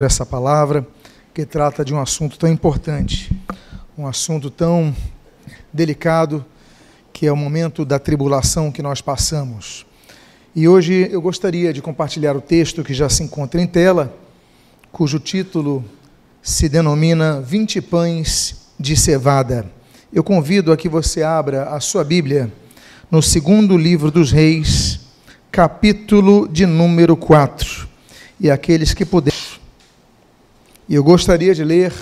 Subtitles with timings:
[0.00, 0.86] essa palavra
[1.34, 3.36] que trata de um assunto tão importante,
[3.98, 4.94] um assunto tão
[5.72, 6.46] delicado,
[7.12, 9.84] que é o momento da tribulação que nós passamos.
[10.54, 14.16] E hoje eu gostaria de compartilhar o texto que já se encontra em tela,
[14.92, 15.84] cujo título
[16.40, 19.68] se denomina 20 pães de cevada.
[20.12, 22.52] Eu convido a que você abra a sua Bíblia
[23.10, 25.00] no segundo livro dos Reis,
[25.50, 27.88] capítulo de número 4.
[28.40, 29.37] E aqueles que puderem
[30.88, 31.92] e eu gostaria de ler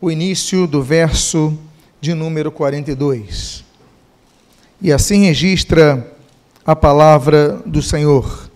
[0.00, 1.56] o início do verso
[2.00, 3.64] de número 42.
[4.82, 6.12] E assim registra
[6.66, 8.50] a palavra do Senhor.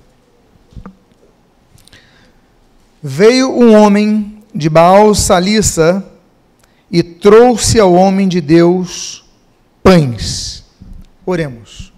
[3.00, 6.04] Veio um homem de Baal Salissa
[6.90, 9.24] e trouxe ao homem de Deus
[9.82, 10.64] pães.
[11.24, 11.92] Oremos.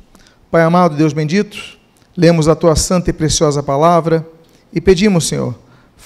[0.51, 1.79] Pai amado, Deus bendito,
[2.17, 4.29] lemos a tua santa e preciosa palavra
[4.73, 5.55] e pedimos, Senhor,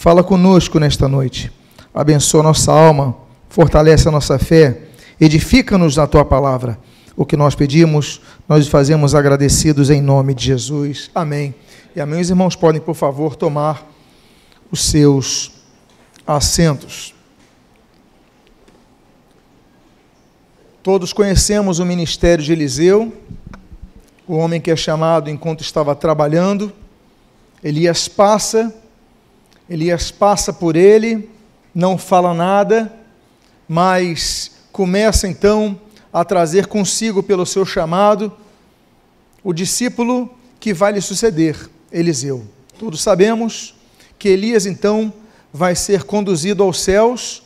[0.00, 1.52] Fala conosco nesta noite.
[1.92, 3.14] Abençoa nossa alma,
[3.50, 4.84] fortalece a nossa fé,
[5.20, 6.78] edifica-nos na tua palavra.
[7.14, 11.10] O que nós pedimos, nós fazemos agradecidos em nome de Jesus.
[11.14, 11.54] Amém.
[11.94, 12.18] E amém.
[12.18, 13.86] Os irmãos podem, por favor, tomar
[14.72, 15.52] os seus
[16.26, 17.14] assentos.
[20.82, 23.12] Todos conhecemos o ministério de Eliseu,
[24.26, 26.72] o homem que é chamado enquanto estava trabalhando.
[27.62, 28.74] Elias passa
[29.70, 31.30] Elias passa por ele,
[31.72, 32.92] não fala nada,
[33.68, 35.80] mas começa então
[36.12, 38.32] a trazer consigo, pelo seu chamado,
[39.44, 42.44] o discípulo que vai lhe suceder, Eliseu.
[42.80, 43.76] Todos sabemos
[44.18, 45.12] que Elias então
[45.52, 47.40] vai ser conduzido aos céus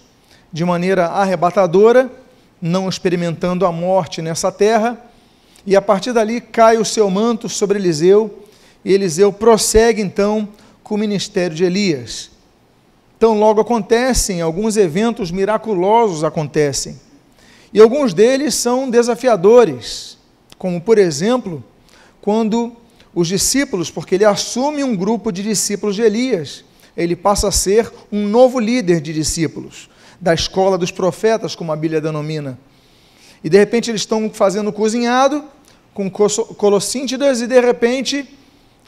[0.51, 2.11] de maneira arrebatadora,
[2.59, 4.99] não experimentando a morte nessa terra,
[5.67, 8.45] e a partir dali cai o seu manto sobre Eliseu,
[8.83, 10.49] e Eliseu prossegue então
[10.85, 12.31] com o ministério de Elias.
[13.17, 17.01] Então, logo acontecem, alguns eventos miraculosos acontecem.
[17.73, 20.19] E alguns deles são desafiadores,
[20.59, 21.65] como, por exemplo,
[22.21, 22.77] quando
[23.15, 26.65] os discípulos, porque ele assume um grupo de discípulos de Elias,
[26.97, 29.89] ele passa a ser um novo líder de discípulos,
[30.21, 32.59] da escola dos profetas, como a Bíblia denomina.
[33.43, 35.45] E de repente eles estão fazendo cozinhado
[35.93, 38.29] com colossíntidas e de repente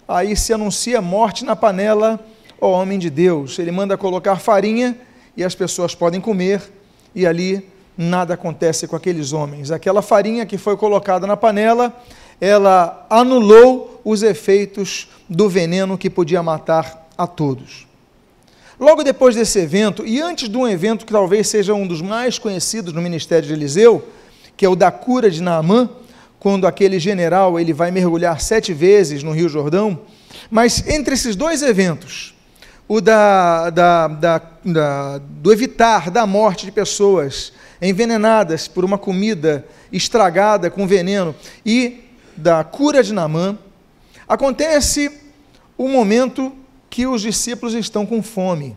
[0.07, 2.21] aí se anuncia morte na panela,
[2.61, 3.59] ó homem de Deus.
[3.59, 4.97] Ele manda colocar farinha
[5.37, 6.63] e as pessoas podem comer,
[7.15, 9.71] e ali nada acontece com aqueles homens.
[9.71, 11.95] Aquela farinha que foi colocada na panela,
[12.41, 17.87] ela anulou os efeitos do veneno que podia matar a todos.
[18.79, 22.39] Logo depois desse evento, e antes de um evento que talvez seja um dos mais
[22.39, 24.07] conhecidos no ministério de Eliseu,
[24.55, 25.89] que é o da cura de Naamã,
[26.39, 30.01] quando aquele general ele vai mergulhar sete vezes no Rio Jordão.
[30.51, 32.35] Mas entre esses dois eventos,
[32.89, 39.67] o da, da, da, da, do evitar da morte de pessoas envenenadas por uma comida
[39.93, 42.05] estragada com veneno e
[42.37, 43.59] da cura de Namã,
[44.29, 45.11] acontece
[45.77, 46.53] o momento
[46.89, 48.77] que os discípulos estão com fome.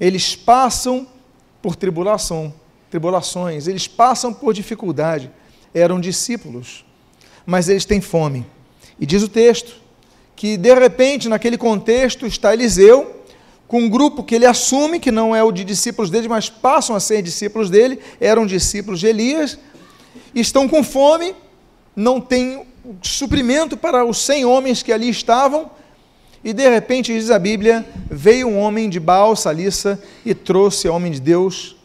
[0.00, 1.06] Eles passam
[1.62, 2.52] por tribulação,
[2.90, 5.30] tribulações, eles passam por dificuldade
[5.74, 6.84] eram discípulos,
[7.46, 8.46] mas eles têm fome.
[8.98, 9.76] E diz o texto
[10.34, 13.16] que, de repente, naquele contexto, está Eliseu,
[13.66, 16.96] com um grupo que ele assume que não é o de discípulos dele, mas passam
[16.96, 19.58] a ser discípulos dele, eram discípulos de Elias,
[20.34, 21.34] estão com fome,
[21.94, 22.66] não tem
[23.02, 25.70] suprimento para os cem homens que ali estavam,
[26.42, 30.94] e de repente, diz a Bíblia, veio um homem de Baal, Salissa, e trouxe ao
[30.94, 31.76] homem de Deus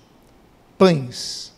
[0.78, 1.53] pães.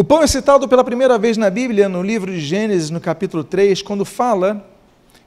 [0.00, 3.44] O pão é citado pela primeira vez na Bíblia, no livro de Gênesis, no capítulo
[3.44, 4.66] 3, quando fala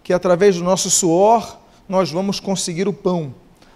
[0.02, 3.36] que através do nosso suor nós vamos conseguir o pão.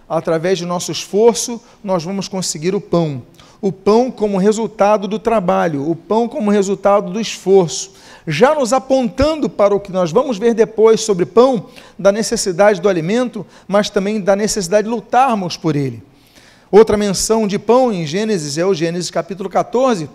[0.09, 3.21] Através do nosso esforço nós vamos conseguir o pão.
[3.61, 7.91] O pão como resultado do trabalho, o pão como resultado do esforço.
[8.25, 11.67] Já nos apontando para o que nós vamos ver depois sobre pão,
[11.99, 16.01] da necessidade do alimento, mas também da necessidade de lutarmos por ele.
[16.71, 20.09] Outra menção de pão em Gênesis é o Gênesis capítulo 14,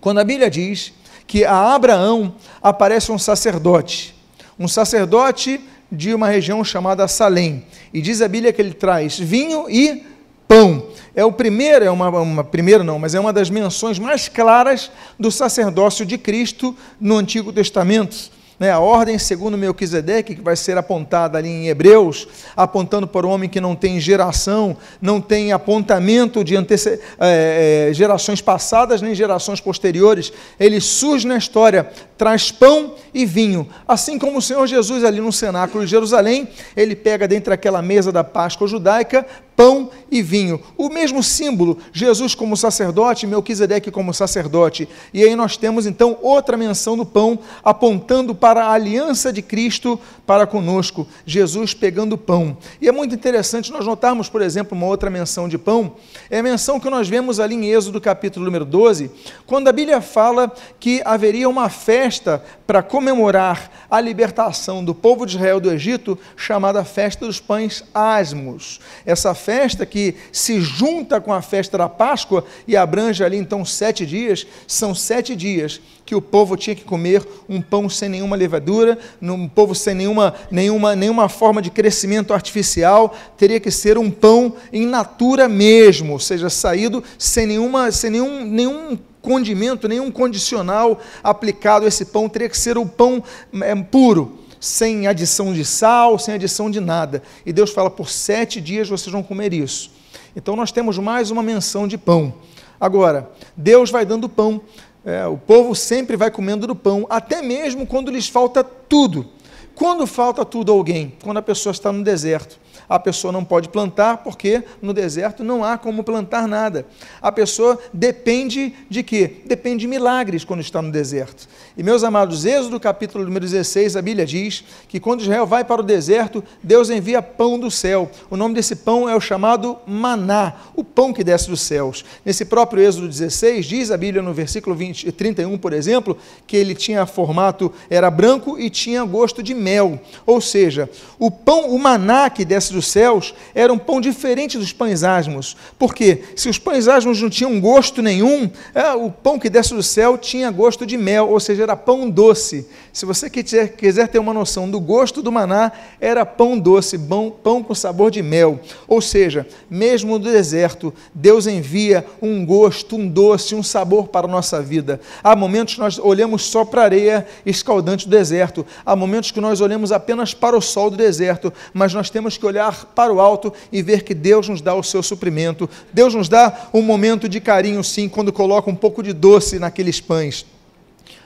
[0.00, 0.92] quando a Bíblia diz
[1.26, 4.14] que a Abraão aparece um sacerdote,
[4.58, 5.60] um sacerdote
[5.90, 10.04] de uma região chamada Salém, e diz a Bíblia que ele traz vinho e
[10.46, 10.86] pão.
[11.14, 14.90] É o primeiro, é uma, uma primeira não, mas é uma das menções mais claras
[15.18, 18.30] do sacerdócio de Cristo no Antigo Testamento.
[18.58, 22.26] Né, a ordem segundo Melquisedeque, que vai ser apontada ali em Hebreus,
[22.56, 28.40] apontando para o homem que não tem geração, não tem apontamento de é, é, gerações
[28.40, 34.42] passadas nem gerações posteriores, ele surge na história, traz pão e vinho, assim como o
[34.42, 39.24] Senhor Jesus ali no cenáculo de Jerusalém, ele pega dentre aquela mesa da Páscoa judaica,
[39.58, 40.60] pão e vinho.
[40.76, 44.88] O mesmo símbolo, Jesus como sacerdote, Melquisedeque como sacerdote.
[45.12, 49.98] E aí nós temos então outra menção do pão, apontando para a aliança de Cristo
[50.24, 52.56] para conosco, Jesus pegando pão.
[52.80, 55.94] E é muito interessante nós notarmos, por exemplo, uma outra menção de pão,
[56.30, 59.10] é a menção que nós vemos ali em Êxodo capítulo número 12,
[59.44, 65.36] quando a Bíblia fala que haveria uma festa para comemorar a libertação do povo de
[65.36, 68.78] Israel do Egito, chamada Festa dos Pães Asmos.
[69.06, 74.04] Essa festa que se junta com a festa da Páscoa e abrange ali então sete
[74.04, 78.98] dias, são sete dias que o povo tinha que comer um pão sem nenhuma levadura,
[79.22, 84.54] um povo sem nenhuma, nenhuma, nenhuma forma de crescimento artificial, teria que ser um pão
[84.70, 88.98] em natura mesmo, ou seja, saído sem, nenhuma, sem nenhum, nenhum
[89.28, 93.22] condimento, nenhum condicional aplicado a esse pão, teria que ser o pão
[93.60, 97.22] é, puro sem adição de sal, sem adição de nada.
[97.44, 99.90] E Deus fala: por sete dias vocês vão comer isso.
[100.34, 102.32] Então nós temos mais uma menção de pão.
[102.80, 104.62] Agora, Deus vai dando pão.
[105.04, 109.26] É, o povo sempre vai comendo do pão, até mesmo quando lhes falta tudo.
[109.74, 111.14] Quando falta tudo a alguém?
[111.22, 115.62] Quando a pessoa está no deserto a pessoa não pode plantar porque no deserto não
[115.62, 116.86] há como plantar nada.
[117.20, 119.42] A pessoa depende de quê?
[119.46, 121.48] Depende de milagres quando está no deserto.
[121.76, 125.80] E meus amados, Êxodo capítulo número 16, a Bíblia diz que quando Israel vai para
[125.80, 128.10] o deserto, Deus envia pão do céu.
[128.30, 132.04] O nome desse pão é o chamado maná, o pão que desce dos céus.
[132.24, 136.74] Nesse próprio Êxodo 16, diz a Bíblia no versículo 20, 31, por exemplo, que ele
[136.74, 140.00] tinha formato, era branco e tinha gosto de mel.
[140.24, 140.88] Ou seja,
[141.18, 145.56] o pão, o maná que desce dos céus era um pão diferente dos pães asmos.
[145.78, 149.82] Porque se os pães asmos não tinham gosto nenhum, é, o pão que desce do
[149.82, 152.66] céu tinha gosto de mel, ou seja, era pão doce.
[152.92, 157.30] Se você quiser, quiser ter uma noção do gosto do maná, era pão doce, pão,
[157.30, 158.60] pão com sabor de mel.
[158.86, 164.30] Ou seja, mesmo no deserto, Deus envia um gosto, um doce, um sabor para a
[164.30, 165.00] nossa vida.
[165.22, 168.66] Há momentos que nós olhamos só para a areia escaldante do deserto.
[168.84, 172.46] Há momentos que nós olhamos apenas para o sol do deserto, mas nós temos que
[172.46, 175.68] olhar olhar para o alto e ver que Deus nos dá o seu suprimento.
[175.92, 180.00] Deus nos dá um momento de carinho, sim, quando coloca um pouco de doce naqueles
[180.00, 180.46] pães.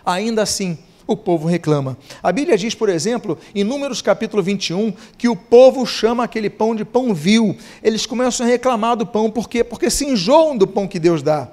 [0.05, 1.97] Ainda assim, o povo reclama.
[2.23, 6.75] A Bíblia diz, por exemplo, em Números capítulo 21, que o povo chama aquele pão
[6.75, 7.57] de pão vil.
[7.83, 9.63] Eles começam a reclamar do pão, por quê?
[9.63, 11.49] Porque se enjoam do pão que Deus dá.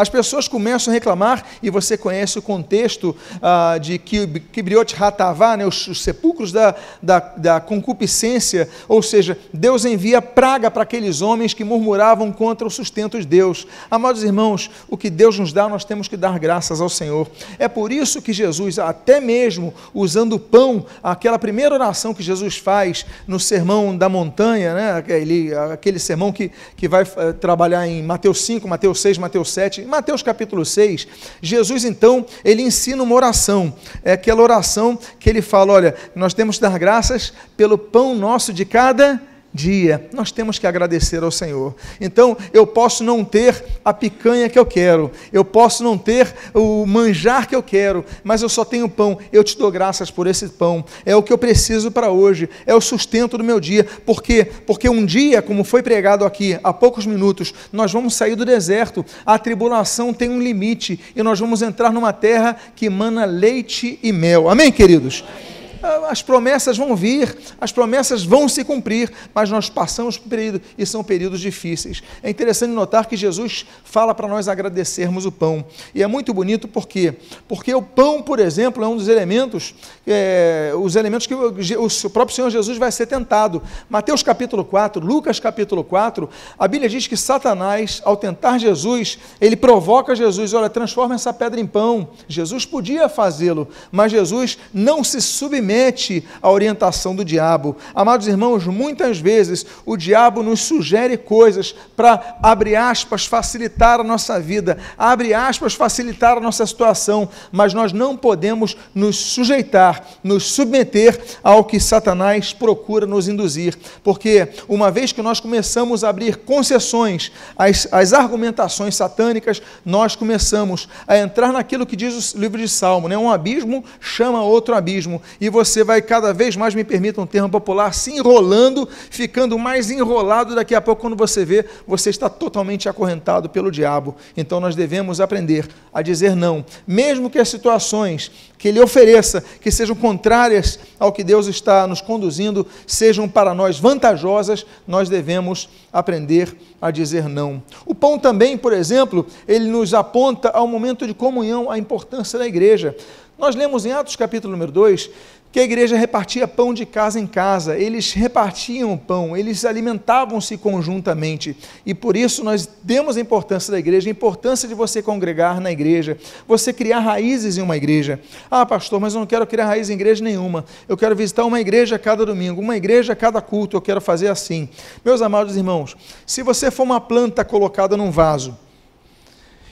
[0.00, 5.66] As pessoas começam a reclamar, e você conhece o contexto ah, de Kibriot Hatavá, né,
[5.66, 11.52] os, os, sepulcros da, da, da concupiscência, ou seja, Deus envia praga para aqueles homens
[11.52, 13.66] que murmuravam contra o sustento de Deus.
[13.90, 17.30] Amados irmãos, o que Deus nos dá, nós temos que dar graças ao Senhor.
[17.58, 22.56] É por isso que Jesus, até mesmo usando o pão, aquela primeira oração que Jesus
[22.56, 28.02] faz no sermão da montanha, né, aquele, aquele sermão que, que vai uh, trabalhar em
[28.02, 31.06] Mateus 5, Mateus 6, Mateus 7, Mateus capítulo 6,
[31.42, 36.56] Jesus então, ele ensina uma oração, é aquela oração que ele fala, olha, nós temos
[36.56, 39.20] que dar graças pelo pão nosso de cada
[39.52, 41.74] dia, nós temos que agradecer ao Senhor.
[42.00, 46.86] Então, eu posso não ter a picanha que eu quero, eu posso não ter o
[46.86, 49.18] manjar que eu quero, mas eu só tenho pão.
[49.32, 50.84] Eu te dou graças por esse pão.
[51.04, 53.84] É o que eu preciso para hoje, é o sustento do meu dia.
[54.06, 54.44] Por quê?
[54.66, 59.04] Porque um dia, como foi pregado aqui há poucos minutos, nós vamos sair do deserto.
[59.26, 64.12] A tribulação tem um limite e nós vamos entrar numa terra que emana leite e
[64.12, 64.48] mel.
[64.48, 65.24] Amém, queridos?
[65.26, 65.59] Amém.
[65.82, 70.60] Ah, as promessas vão vir, as promessas vão se cumprir, mas nós passamos por período
[70.76, 72.02] e são períodos difíceis.
[72.22, 75.64] É interessante notar que Jesus fala para nós agradecermos o pão.
[75.94, 77.14] E é muito bonito por quê?
[77.48, 79.74] Porque o pão, por exemplo, é um dos elementos,
[80.06, 83.62] é, os elementos que o, o próprio Senhor Jesus vai ser tentado.
[83.88, 89.56] Mateus capítulo 4, Lucas capítulo 4, a Bíblia diz que Satanás, ao tentar Jesus, ele
[89.56, 92.10] provoca Jesus, olha, transforma essa pedra em pão.
[92.28, 97.76] Jesus podia fazê-lo, mas Jesus não se submete submete à orientação do diabo.
[97.94, 104.40] Amados irmãos, muitas vezes o diabo nos sugere coisas para, abre aspas, facilitar a nossa
[104.40, 111.20] vida, abre aspas, facilitar a nossa situação, mas nós não podemos nos sujeitar, nos submeter
[111.42, 117.30] ao que Satanás procura nos induzir, porque uma vez que nós começamos a abrir concessões
[117.56, 123.08] às, às argumentações satânicas, nós começamos a entrar naquilo que diz o livro de Salmo,
[123.08, 123.16] né?
[123.16, 127.48] um abismo chama outro abismo, e você vai cada vez mais, me permita um termo
[127.48, 132.88] popular, se enrolando, ficando mais enrolado, daqui a pouco, quando você vê, você está totalmente
[132.88, 134.14] acorrentado pelo diabo.
[134.36, 139.70] Então nós devemos aprender a dizer não, mesmo que as situações que ele ofereça, que
[139.70, 146.54] sejam contrárias ao que Deus está nos conduzindo, sejam para nós vantajosas, nós devemos aprender
[146.80, 147.62] a dizer não.
[147.86, 152.46] O pão também, por exemplo, ele nos aponta ao momento de comunhão, a importância da
[152.46, 152.94] igreja.
[153.38, 155.10] Nós lemos em Atos capítulo número 2
[155.52, 160.56] que a igreja repartia pão de casa em casa, eles repartiam o pão, eles alimentavam-se
[160.56, 161.56] conjuntamente.
[161.84, 165.72] E por isso nós demos a importância da igreja, a importância de você congregar na
[165.72, 166.16] igreja,
[166.46, 168.20] você criar raízes em uma igreja.
[168.48, 170.64] Ah, pastor, mas eu não quero criar raiz em igreja nenhuma.
[170.88, 174.28] Eu quero visitar uma igreja cada domingo, uma igreja a cada culto, eu quero fazer
[174.28, 174.68] assim.
[175.04, 178.56] Meus amados irmãos, se você for uma planta colocada num vaso,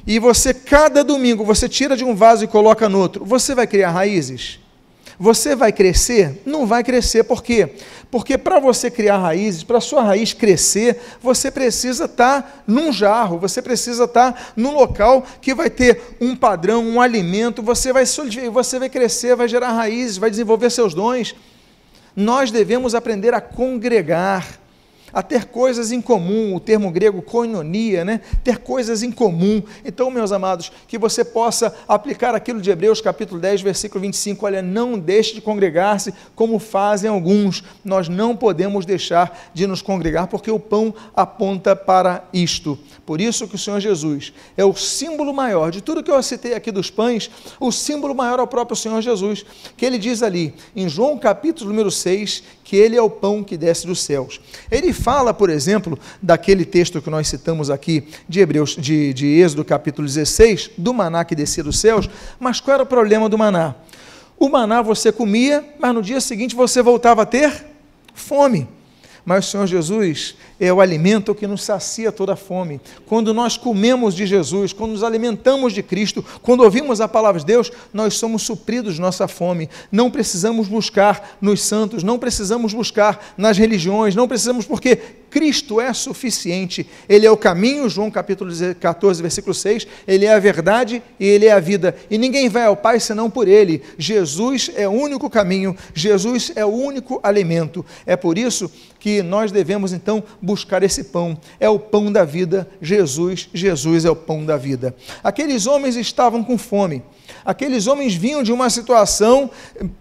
[0.05, 3.67] e você cada domingo você tira de um vaso e coloca no outro, você vai
[3.67, 4.59] criar raízes?
[5.19, 6.43] Você vai crescer?
[6.47, 7.75] Não vai crescer, por quê?
[8.11, 13.39] Porque para você criar raízes, para sua raiz crescer, você precisa estar tá num jarro,
[13.39, 18.05] você precisa estar tá num local que vai ter um padrão, um alimento, você vai,
[18.53, 21.35] você vai crescer, vai gerar raízes, vai desenvolver seus dons.
[22.15, 24.47] Nós devemos aprender a congregar
[25.13, 28.21] a ter coisas em comum, o termo grego koinonia, né?
[28.43, 29.63] ter coisas em comum.
[29.85, 34.63] Então, meus amados, que você possa aplicar aquilo de Hebreus capítulo 10, versículo 25, olha,
[34.63, 37.63] não deixe de congregar-se como fazem alguns.
[37.85, 42.79] Nós não podemos deixar de nos congregar porque o pão aponta para isto.
[43.05, 46.55] Por isso que o Senhor Jesus é o símbolo maior de tudo que eu citei
[46.55, 49.45] aqui dos pães, o símbolo maior é o próprio Senhor Jesus,
[49.77, 53.57] que ele diz ali em João capítulo número 6, que ele é o pão que
[53.57, 54.39] desce dos céus.
[54.71, 59.65] Ele fala, por exemplo, daquele texto que nós citamos aqui de Hebreus, de, de Êxodo
[59.65, 63.75] capítulo 16, do maná que descia dos céus, mas qual era o problema do maná?
[64.39, 67.65] O maná você comia, mas no dia seguinte você voltava a ter
[68.13, 68.69] fome.
[69.29, 72.81] Mas o Senhor Jesus, é o alimento que nos sacia toda fome.
[73.05, 77.45] Quando nós comemos de Jesus, quando nos alimentamos de Cristo, quando ouvimos a palavra de
[77.45, 79.69] Deus, nós somos supridos nossa fome.
[79.93, 84.99] Não precisamos buscar nos santos, não precisamos buscar nas religiões, não precisamos porque
[85.31, 86.87] Cristo é suficiente.
[87.09, 91.47] Ele é o caminho, João capítulo 14, versículo 6, ele é a verdade e ele
[91.47, 91.95] é a vida.
[92.11, 93.83] E ninguém vai ao Pai senão por ele.
[93.99, 97.85] Jesus é o único caminho, Jesus é o único alimento.
[98.07, 101.39] É por isso que nós devemos então buscar esse pão.
[101.61, 104.95] É o pão da vida, Jesus, Jesus é o pão da vida.
[105.23, 107.03] Aqueles homens estavam com fome.
[107.45, 109.51] Aqueles homens vinham de uma situação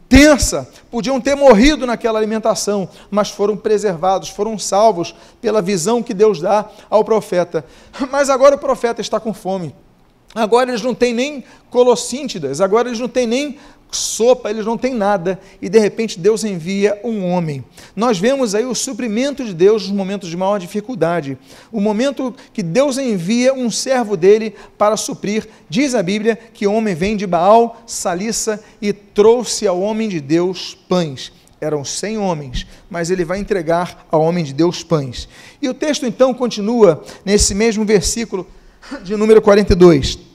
[0.10, 6.42] tensa, podiam ter morrido naquela alimentação, mas foram preservados, foram salvos pela visão que Deus
[6.42, 7.66] dá ao profeta.
[8.12, 9.74] Mas agora o profeta está com fome.
[10.38, 13.58] Agora eles não têm nem colossíntidas, agora eles não têm nem
[13.90, 17.66] sopa, eles não têm nada, e de repente Deus envia um homem.
[17.96, 21.40] Nós vemos aí o suprimento de Deus nos momentos de maior dificuldade,
[21.72, 25.48] o momento que Deus envia um servo dele para suprir.
[25.68, 30.22] Diz a Bíblia que o homem vem de Baal, Salissa, e trouxe ao homem de
[30.22, 31.32] Deus pães.
[31.60, 35.28] Eram cem homens, mas ele vai entregar ao homem de Deus pães.
[35.60, 38.46] E o texto então continua nesse mesmo versículo
[39.04, 40.27] de número 42.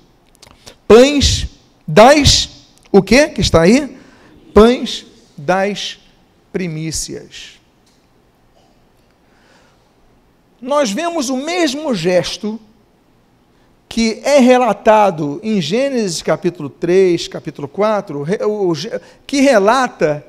[0.86, 1.48] Pães
[1.86, 2.52] das
[2.92, 3.96] o que que está aí?
[4.52, 5.98] Pães das
[6.52, 7.58] primícias.
[10.60, 12.60] Nós vemos o mesmo gesto
[13.88, 18.24] que é relatado em Gênesis capítulo 3, capítulo 4,
[19.26, 20.24] que relata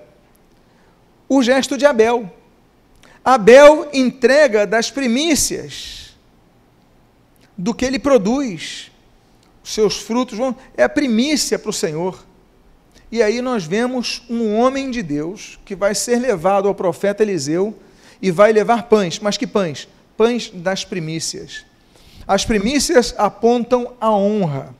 [1.27, 2.31] o gesto de Abel.
[3.23, 6.15] Abel entrega das primícias
[7.57, 8.91] do que ele produz.
[9.63, 12.23] Seus frutos vão, é a primícia para o Senhor.
[13.11, 17.77] E aí nós vemos um homem de Deus que vai ser levado ao profeta Eliseu
[18.21, 19.19] e vai levar pães.
[19.19, 19.87] Mas que pães?
[20.17, 21.65] Pães das primícias.
[22.27, 24.75] As primícias apontam a honra.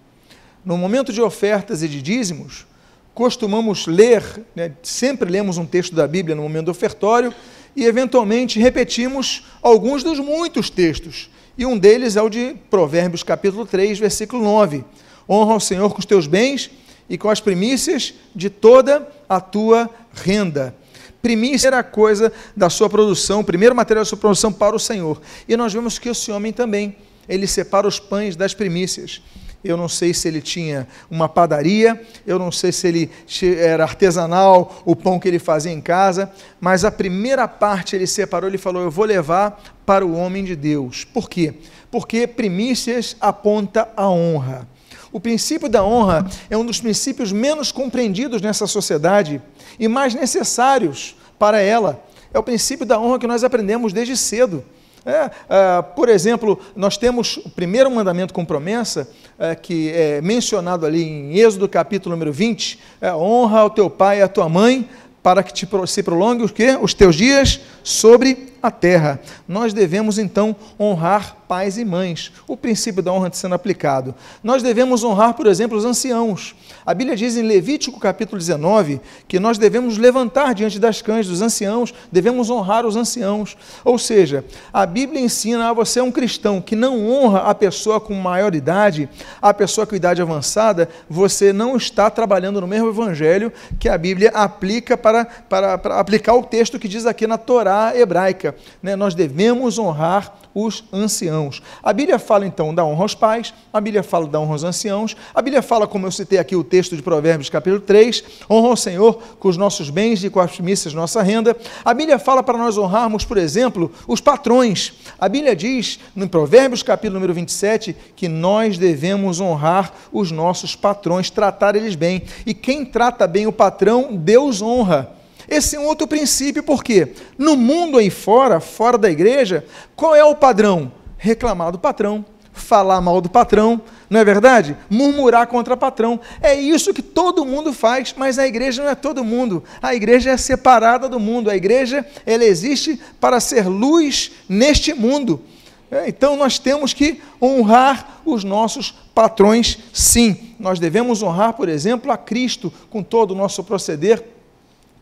[0.66, 2.66] No momento de ofertas e de dízimos,
[3.14, 4.24] costumamos ler,
[4.56, 7.34] né, sempre lemos um texto da Bíblia no momento do ofertório
[7.76, 11.30] e, eventualmente, repetimos alguns dos muitos textos.
[11.58, 14.84] E um deles é o de Provérbios, capítulo 3, versículo 9.
[15.30, 16.72] Honra o Senhor com os teus bens
[17.08, 20.76] e com as primícias de toda a tua renda.
[21.22, 24.80] Primícia era a coisa da sua produção, o primeiro material da sua produção para o
[24.80, 25.22] Senhor.
[25.48, 26.96] E nós vemos que esse homem também,
[27.30, 29.22] ele separa os pães das primícias.
[29.64, 33.10] Eu não sei se ele tinha uma padaria, eu não sei se ele
[33.58, 38.50] era artesanal, o pão que ele fazia em casa, mas a primeira parte ele separou,
[38.50, 41.06] ele falou: Eu vou levar para o homem de Deus.
[41.06, 41.54] Por quê?
[41.90, 44.68] Porque primícias aponta a honra.
[45.14, 49.40] O princípio da honra é um dos princípios menos compreendidos nessa sociedade
[49.80, 52.04] e mais necessários para ela.
[52.34, 54.66] É o princípio da honra que nós aprendemos desde cedo.
[55.06, 60.86] É, é, por exemplo, nós temos o primeiro mandamento com promessa, é, que é mencionado
[60.86, 64.88] ali em Êxodo capítulo número 20, é, honra ao teu pai e à tua mãe,
[65.22, 66.78] para que te, se prolongue os, quê?
[66.82, 69.20] os teus dias sobre a terra.
[69.46, 74.16] Nós devemos então honrar pais e mães, o princípio da honra sendo aplicado.
[74.42, 76.56] Nós devemos honrar, por exemplo, os anciãos.
[76.86, 81.42] A Bíblia diz em Levítico capítulo 19 que nós devemos levantar diante das cães dos
[81.42, 83.58] anciãos, devemos honrar os anciãos.
[83.84, 88.14] Ou seja, a Bíblia ensina a você, um cristão, que não honra a pessoa com
[88.14, 89.10] maior idade,
[89.42, 94.32] a pessoa com idade avançada, você não está trabalhando no mesmo evangelho que a Bíblia
[94.34, 99.16] aplica para, para, para aplicar o texto que diz aqui na Torá hebraica né, nós
[99.16, 101.62] devemos honrar os anciãos.
[101.82, 105.16] A Bíblia fala então da honra aos pais, a Bíblia fala da honra aos anciãos,
[105.34, 108.76] a Bíblia fala, como eu citei aqui o texto de Provérbios capítulo 3, honra ao
[108.76, 111.56] Senhor com os nossos bens e com as primícias nossa renda.
[111.84, 114.94] A Bíblia fala para nós honrarmos, por exemplo, os patrões.
[115.20, 121.30] A Bíblia diz, no Provérbios capítulo número 27, que nós devemos honrar os nossos patrões,
[121.30, 122.24] tratar eles bem.
[122.46, 125.23] E quem trata bem o patrão, Deus honra.
[125.48, 130.24] Esse é um outro princípio, porque no mundo aí fora, fora da igreja, qual é
[130.24, 130.92] o padrão?
[131.18, 134.78] Reclamar do patrão, falar mal do patrão, não é verdade?
[134.90, 136.20] Murmurar contra o patrão.
[136.42, 139.64] É isso que todo mundo faz, mas a igreja não é todo mundo.
[139.82, 141.50] A igreja é separada do mundo.
[141.50, 145.42] A igreja, ela existe para ser luz neste mundo.
[145.90, 150.56] É, então nós temos que honrar os nossos patrões, sim.
[150.60, 154.33] Nós devemos honrar, por exemplo, a Cristo com todo o nosso proceder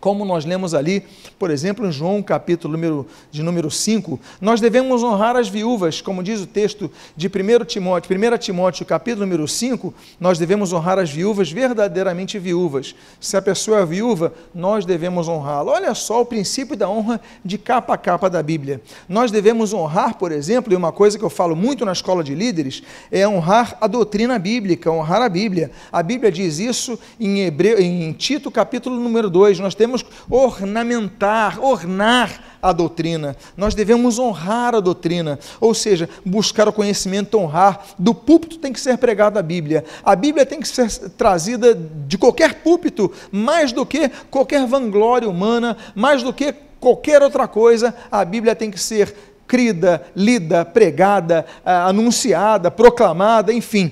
[0.01, 1.03] como nós lemos ali,
[1.37, 6.23] por exemplo, em João, capítulo número, de número 5, nós devemos honrar as viúvas, como
[6.23, 11.11] diz o texto de 1 Timóteo, 1 Timóteo, capítulo número 5, nós devemos honrar as
[11.11, 12.95] viúvas verdadeiramente viúvas.
[13.19, 15.71] Se a pessoa é viúva, nós devemos honrá-la.
[15.71, 18.81] Olha só o princípio da honra de capa a capa da Bíblia.
[19.07, 22.33] Nós devemos honrar, por exemplo, e uma coisa que eu falo muito na escola de
[22.33, 22.81] líderes,
[23.11, 25.69] é honrar a doutrina bíblica, honrar a Bíblia.
[25.91, 31.59] A Bíblia diz isso em, Hebreu, em Tito, capítulo número 2, nós temos devemos ornamentar,
[31.63, 37.83] ornar a doutrina, nós devemos honrar a doutrina, ou seja, buscar o conhecimento, honrar.
[37.97, 42.17] Do púlpito tem que ser pregada a Bíblia, a Bíblia tem que ser trazida de
[42.17, 48.23] qualquer púlpito, mais do que qualquer vanglória humana, mais do que qualquer outra coisa, a
[48.23, 49.13] Bíblia tem que ser
[49.47, 53.91] crida, lida, pregada, ah, anunciada, proclamada, enfim,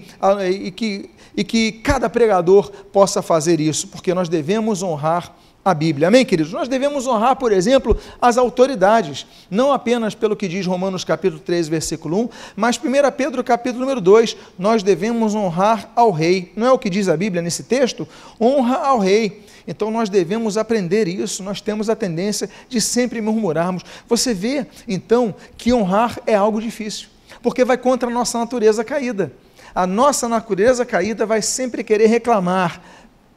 [0.49, 5.35] e que, e que cada pregador possa fazer isso, porque nós devemos honrar
[5.69, 6.07] a Bíblia.
[6.07, 6.51] Amém, queridos?
[6.51, 11.67] Nós devemos honrar, por exemplo, as autoridades, não apenas pelo que diz Romanos capítulo 3,
[11.67, 12.81] versículo 1, mas 1
[13.15, 16.51] Pedro capítulo número 2, nós devemos honrar ao rei.
[16.55, 18.07] Não é o que diz a Bíblia nesse texto?
[18.39, 19.43] Honra ao rei.
[19.67, 23.83] Então nós devemos aprender isso, nós temos a tendência de sempre murmurarmos.
[24.07, 27.07] Você vê, então, que honrar é algo difícil,
[27.43, 29.31] porque vai contra a nossa natureza caída.
[29.75, 32.81] A nossa natureza caída vai sempre querer reclamar,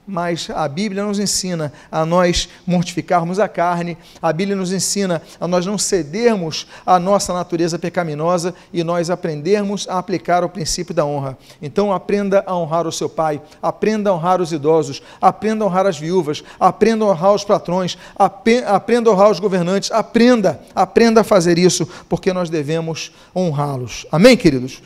[0.07, 5.47] mas a Bíblia nos ensina a nós mortificarmos a carne, a Bíblia nos ensina a
[5.47, 11.05] nós não cedermos à nossa natureza pecaminosa e nós aprendermos a aplicar o princípio da
[11.05, 11.39] honra.
[11.61, 15.87] Então aprenda a honrar o seu pai, aprenda a honrar os idosos, aprenda a honrar
[15.87, 21.25] as viúvas, aprenda a honrar os patrões, aprenda a honrar os governantes, aprenda, aprenda a
[21.25, 24.05] fazer isso, porque nós devemos honrá-los.
[24.11, 24.83] Amém, queridos?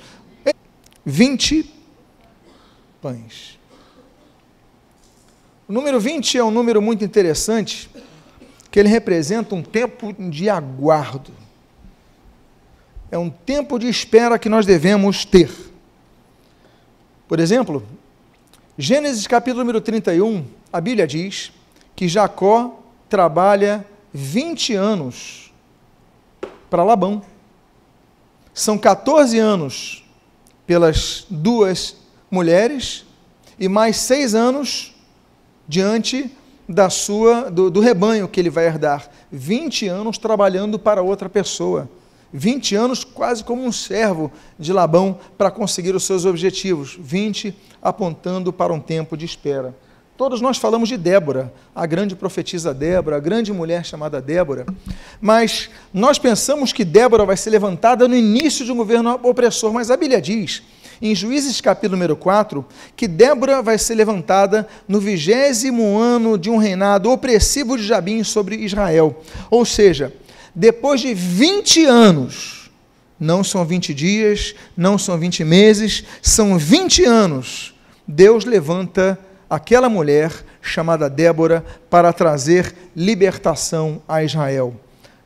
[1.04, 1.72] 20
[3.00, 3.55] pães.
[5.68, 7.90] O número 20 é um número muito interessante,
[8.70, 11.32] que ele representa um tempo de aguardo.
[13.10, 15.50] É um tempo de espera que nós devemos ter.
[17.26, 17.84] Por exemplo,
[18.78, 21.50] Gênesis capítulo número 31, a Bíblia diz
[21.96, 25.52] que Jacó trabalha 20 anos
[26.70, 27.22] para Labão.
[28.54, 30.04] São 14 anos
[30.64, 31.96] pelas duas
[32.30, 33.04] mulheres
[33.58, 34.95] e mais seis anos
[35.68, 36.30] diante
[36.68, 39.08] da sua do, do, rebanho que ele vai herdar.
[39.30, 41.88] 20 anos trabalhando para outra pessoa.
[42.32, 46.96] 20 anos quase como um servo de Labão para conseguir os seus objetivos.
[46.98, 49.74] 20 apontando para um tempo de espera.
[50.16, 54.64] Todos nós falamos de Débora, a grande profetisa Débora, a grande mulher chamada Débora,
[55.20, 59.90] mas nós pensamos que Débora vai ser levantada no início de um governo opressor, mas
[59.90, 60.62] a Bíblia diz,
[61.00, 66.56] em Juízes capítulo número 4, que Débora vai ser levantada no vigésimo ano de um
[66.56, 69.22] reinado opressivo de Jabim sobre Israel.
[69.50, 70.12] Ou seja,
[70.54, 72.70] depois de 20 anos,
[73.18, 77.74] não são 20 dias, não são 20 meses, são 20 anos,
[78.06, 84.74] Deus levanta aquela mulher chamada Débora para trazer libertação a Israel.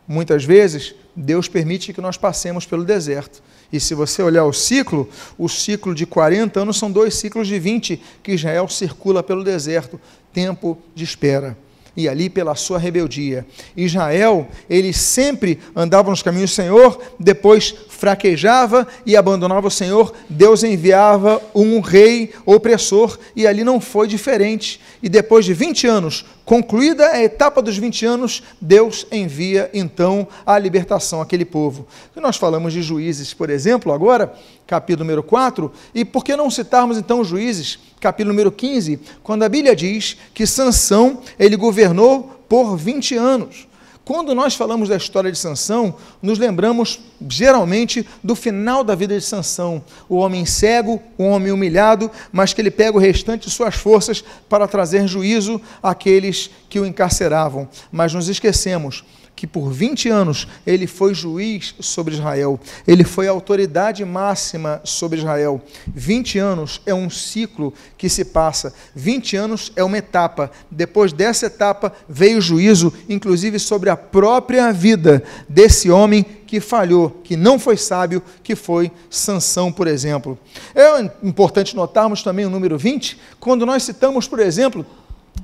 [0.06, 3.42] Muitas vezes, Deus permite que nós passemos pelo deserto.
[3.72, 7.58] E se você olhar o ciclo, o ciclo de 40 anos são dois ciclos de
[7.58, 10.00] 20 que Israel circula pelo deserto,
[10.32, 11.56] tempo de espera
[11.96, 13.46] e ali pela sua rebeldia.
[13.76, 20.64] Israel, ele sempre andava nos caminhos do Senhor, depois fraquejava e abandonava o Senhor, Deus
[20.64, 24.80] enviava um rei opressor e ali não foi diferente.
[25.02, 30.58] E depois de 20 anos, concluída a etapa dos 20 anos, Deus envia então a
[30.58, 31.86] libertação àquele povo.
[32.16, 34.32] Nós falamos de juízes, por exemplo, agora,
[34.70, 37.80] capítulo número 4, e por que não citarmos então juízes?
[37.98, 43.66] capítulo número 15, quando a Bíblia diz que Sansão, ele governou por 20 anos.
[44.04, 49.24] Quando nós falamos da história de Sansão, nos lembramos geralmente do final da vida de
[49.24, 53.74] Sansão, o homem cego, o homem humilhado, mas que ele pega o restante de suas
[53.74, 57.68] forças para trazer juízo àqueles que o encarceravam.
[57.90, 59.04] Mas nos esquecemos
[59.40, 65.62] que por 20 anos ele foi juiz sobre Israel, ele foi autoridade máxima sobre Israel.
[65.86, 70.50] 20 anos é um ciclo que se passa, 20 anos é uma etapa.
[70.70, 77.08] Depois dessa etapa veio o juízo, inclusive sobre a própria vida desse homem que falhou,
[77.24, 80.38] que não foi sábio, que foi Sansão, por exemplo.
[80.74, 84.84] É importante notarmos também o número 20, quando nós citamos, por exemplo,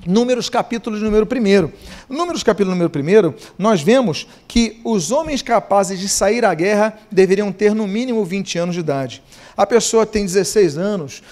[0.05, 2.15] Números capítulo número 1.
[2.15, 7.53] Números capítulo número 1, nós vemos que os homens capazes de sair à guerra deveriam
[7.53, 9.23] ter no mínimo 20 anos de idade.
[9.57, 11.23] A pessoa tem 16 anos,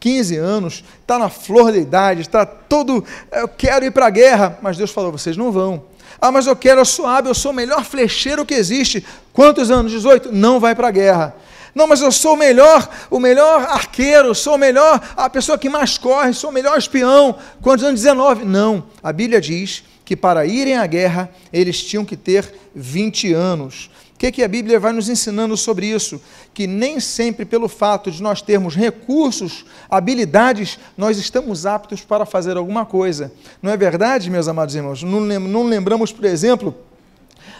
[0.00, 4.58] 15 anos, está na flor da idade, está todo, eu quero ir para a guerra,
[4.62, 5.84] mas Deus falou, vocês não vão.
[6.20, 9.04] Ah, mas eu quero, eu sou hábil, eu sou o melhor flecheiro que existe.
[9.32, 9.92] Quantos anos?
[9.92, 10.32] 18?
[10.32, 11.34] Não vai para a guerra.
[11.78, 15.68] Não, mas eu sou o melhor, o melhor arqueiro, sou o melhor, a pessoa que
[15.68, 17.38] mais corre, sou o melhor espião.
[17.62, 18.00] Quantos anos?
[18.00, 18.44] 19.
[18.44, 18.82] Não.
[19.00, 23.90] A Bíblia diz que para irem à guerra eles tinham que ter 20 anos.
[24.12, 26.20] O que, que a Bíblia vai nos ensinando sobre isso?
[26.52, 32.56] Que nem sempre, pelo fato de nós termos recursos, habilidades, nós estamos aptos para fazer
[32.56, 33.32] alguma coisa.
[33.62, 35.04] Não é verdade, meus amados irmãos?
[35.04, 36.74] Não lembramos, por exemplo,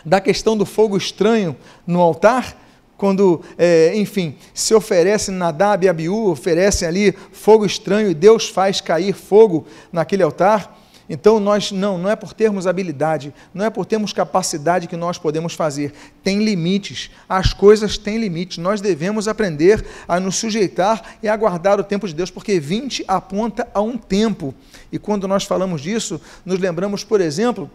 [0.04, 1.54] da questão do fogo estranho
[1.86, 2.66] no altar?
[2.98, 8.80] Quando, é, enfim, se oferece Nadab e Abiú, oferecem ali fogo estranho e Deus faz
[8.80, 10.76] cair fogo naquele altar.
[11.08, 15.16] Então, nós não, não é por termos habilidade, não é por termos capacidade que nós
[15.16, 15.92] podemos fazer.
[16.22, 18.58] Tem limites, as coisas têm limites.
[18.58, 23.66] Nós devemos aprender a nos sujeitar e aguardar o tempo de Deus, porque 20 aponta
[23.72, 24.52] a um tempo.
[24.92, 27.70] E quando nós falamos disso, nos lembramos, por exemplo,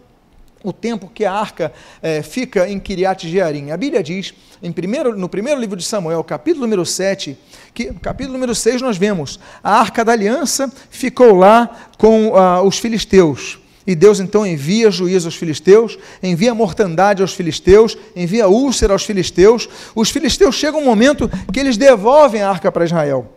[0.64, 1.72] o tempo que a arca
[2.02, 3.70] é, fica em Kiriat Jearim.
[3.70, 7.38] A Bíblia diz, em primeiro, no primeiro livro de Samuel, capítulo número 7,
[7.74, 12.78] que, capítulo número 6, nós vemos, a arca da aliança ficou lá com ah, os
[12.78, 13.58] filisteus.
[13.86, 19.68] E Deus então envia juízo aos filisteus, envia mortandade aos filisteus, envia úlcera aos filisteus.
[19.94, 23.34] Os filisteus chegam um momento que eles devolvem a arca para Israel.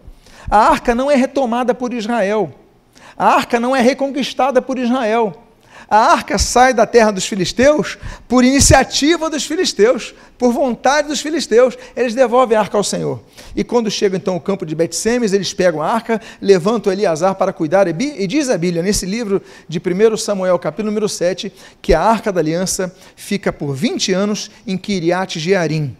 [0.49, 2.53] A arca não é retomada por Israel.
[3.17, 5.46] A arca não é reconquistada por Israel.
[5.89, 7.97] A arca sai da terra dos filisteus
[8.27, 11.77] por iniciativa dos filisteus, por vontade dos filisteus.
[11.95, 13.21] Eles devolvem a arca ao Senhor.
[13.55, 17.53] E quando chega então ao campo de Betsemes, eles pegam a arca, levantam Eliasar para
[17.53, 17.87] cuidar.
[17.87, 22.33] E diz a Bíblia, nesse livro de 1 Samuel, capítulo número 7, que a arca
[22.33, 25.95] da aliança fica por 20 anos em Kiriat Jearim.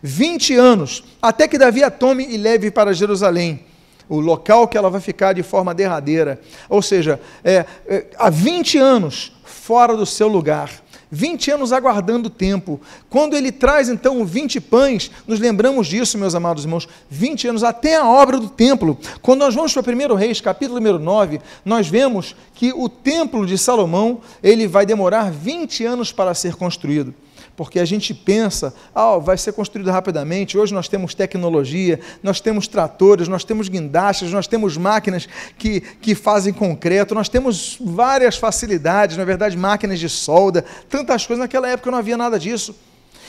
[0.00, 3.71] 20 anos, até que Davi a tome e leve para Jerusalém
[4.12, 6.38] o local que ela vai ficar de forma derradeira.
[6.68, 10.70] Ou seja, é, é, há 20 anos fora do seu lugar.
[11.10, 12.78] 20 anos aguardando o tempo.
[13.08, 17.96] Quando ele traz então 20 pães, nos lembramos disso, meus amados irmãos, 20 anos até
[17.96, 18.98] a obra do templo.
[19.22, 23.56] Quando nós vamos para 1 Reis, capítulo número 9, nós vemos que o templo de
[23.56, 27.14] Salomão, ele vai demorar 20 anos para ser construído
[27.56, 30.56] porque a gente pensa, ah, vai ser construído rapidamente.
[30.56, 36.14] Hoje nós temos tecnologia, nós temos tratores, nós temos guindastes, nós temos máquinas que, que
[36.14, 41.42] fazem concreto, nós temos várias facilidades, na verdade, máquinas de solda, tantas coisas.
[41.42, 42.74] Naquela época não havia nada disso.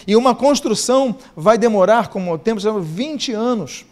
[0.06, 3.86] E uma construção vai demorar, como temos 20 anos.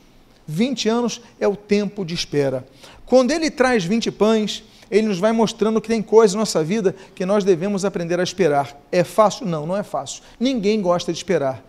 [0.48, 2.68] 20 anos é o tempo de espera.
[3.06, 6.94] Quando ele traz 20 pães, ele nos vai mostrando que tem coisas na nossa vida
[7.16, 8.78] que nós devemos aprender a esperar.
[8.92, 9.48] É fácil?
[9.48, 10.22] Não, não é fácil.
[10.38, 11.64] Ninguém gosta de esperar.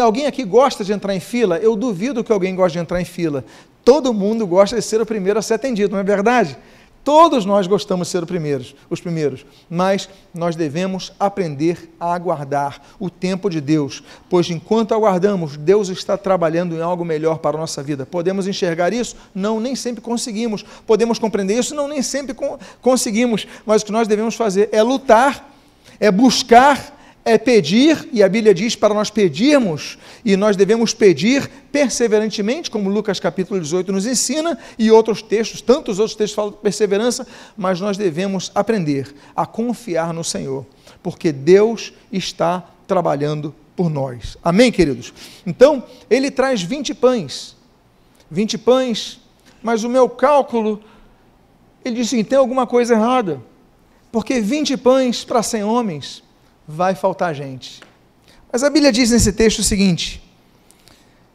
[0.00, 1.56] Alguém aqui gosta de entrar em fila?
[1.56, 3.44] Eu duvido que alguém goste de entrar em fila.
[3.82, 6.56] Todo mundo gosta de ser o primeiro a ser atendido, não é verdade?
[7.06, 12.82] Todos nós gostamos de ser os primeiros, os primeiros, mas nós devemos aprender a aguardar
[12.98, 17.60] o tempo de Deus, pois enquanto aguardamos, Deus está trabalhando em algo melhor para a
[17.60, 18.04] nossa vida.
[18.04, 19.14] Podemos enxergar isso?
[19.32, 20.64] Não, nem sempre conseguimos.
[20.84, 21.76] Podemos compreender isso?
[21.76, 22.34] Não, nem sempre
[22.82, 23.46] conseguimos.
[23.64, 25.48] Mas o que nós devemos fazer é lutar,
[26.00, 26.95] é buscar
[27.26, 32.88] é pedir, e a Bíblia diz para nós pedirmos, e nós devemos pedir perseverantemente, como
[32.88, 37.80] Lucas capítulo 18 nos ensina, e outros textos, tantos outros textos falam de perseverança, mas
[37.80, 40.64] nós devemos aprender a confiar no Senhor,
[41.02, 44.38] porque Deus está trabalhando por nós.
[44.40, 45.12] Amém, queridos?
[45.44, 47.56] Então, ele traz 20 pães,
[48.30, 49.20] 20 pães,
[49.60, 50.80] mas o meu cálculo,
[51.84, 53.42] ele diz assim, tem alguma coisa errada,
[54.12, 56.22] porque 20 pães para 100 homens,
[56.66, 57.80] vai faltar gente.
[58.50, 60.22] Mas a Bíblia diz nesse texto o seguinte: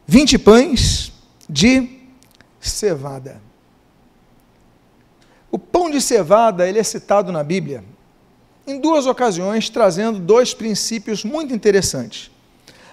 [0.06, 1.12] 20 pães
[1.48, 2.00] de
[2.60, 3.40] cevada.
[5.50, 7.84] O pão de cevada, ele é citado na Bíblia
[8.66, 12.30] em duas ocasiões, trazendo dois princípios muito interessantes.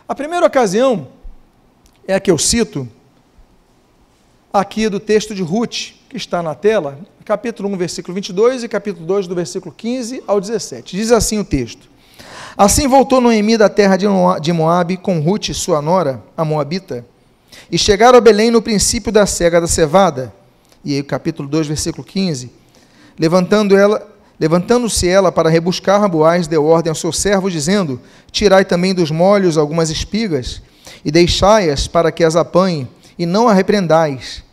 [0.08, 1.08] A primeira ocasião
[2.08, 2.90] é a que eu cito
[4.52, 9.06] aqui do texto de Ruth, que está na tela, capítulo 1, versículo 22 e capítulo
[9.06, 10.98] 2, do versículo 15 ao 17.
[10.98, 11.88] Diz assim o texto:
[12.60, 17.06] Assim voltou Noemi da terra de Moabe com Ruth, sua nora, a Moabita,
[17.72, 20.34] e chegaram a Belém no princípio da cega da cevada.
[20.84, 22.52] E aí, capítulo 2, versículo 15.
[23.18, 24.06] Levantando ela,
[24.38, 27.98] levantando-se ela para rebuscar Raboás, deu ordem ao seu servo, dizendo:
[28.30, 30.62] Tirai também dos molhos algumas espigas,
[31.06, 34.44] e deixai-as para que as apanhe, e não a repreendais.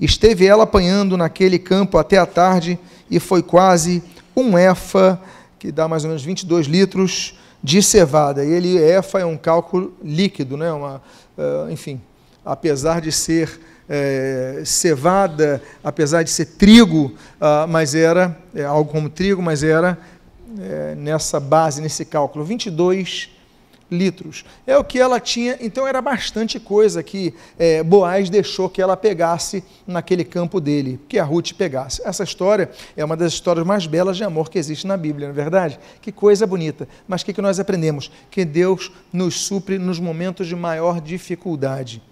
[0.00, 2.78] Esteve ela apanhando naquele campo até a tarde,
[3.10, 4.02] e foi quase
[4.34, 5.20] um efa,
[5.58, 8.44] que dá mais ou menos 22 litros, de cevada.
[8.44, 10.72] E ele, EFA é um cálculo líquido, né?
[10.72, 11.02] Uma,
[11.36, 12.00] uh, enfim,
[12.44, 19.08] apesar de ser é, cevada, apesar de ser trigo, uh, mas era é, algo como
[19.08, 19.98] trigo, mas era
[20.58, 23.30] é, nessa base, nesse cálculo, 22
[23.92, 24.44] litros.
[24.66, 28.96] É o que ela tinha, então era bastante coisa que é, Boaz deixou que ela
[28.96, 32.00] pegasse naquele campo dele, que a Ruth pegasse.
[32.04, 35.34] Essa história é uma das histórias mais belas de amor que existe na Bíblia, não
[35.34, 35.78] é verdade?
[36.00, 36.88] Que coisa bonita.
[37.06, 38.10] Mas o que, que nós aprendemos?
[38.30, 42.02] Que Deus nos supre nos momentos de maior dificuldade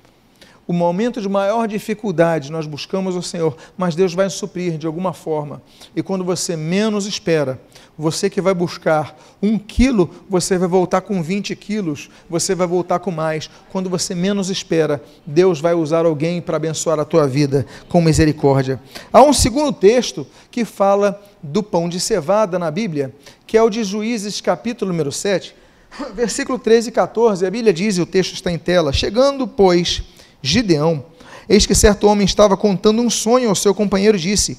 [0.71, 5.13] o momento de maior dificuldade, nós buscamos o Senhor, mas Deus vai suprir de alguma
[5.13, 5.61] forma.
[5.97, 7.61] E quando você menos espera,
[7.99, 13.01] você que vai buscar um quilo, você vai voltar com 20 quilos, você vai voltar
[13.01, 13.51] com mais.
[13.73, 18.81] Quando você menos espera, Deus vai usar alguém para abençoar a tua vida com misericórdia.
[19.13, 23.13] Há um segundo texto que fala do pão de cevada na Bíblia,
[23.45, 25.53] que é o de Juízes, capítulo número 7,
[26.15, 27.45] versículo 13 e 14.
[27.45, 30.05] A Bíblia diz, e o texto está em tela: Chegando, pois,
[30.43, 31.05] Gideão.
[31.49, 34.59] Eis que certo homem estava contando um sonho ao seu companheiro e disse: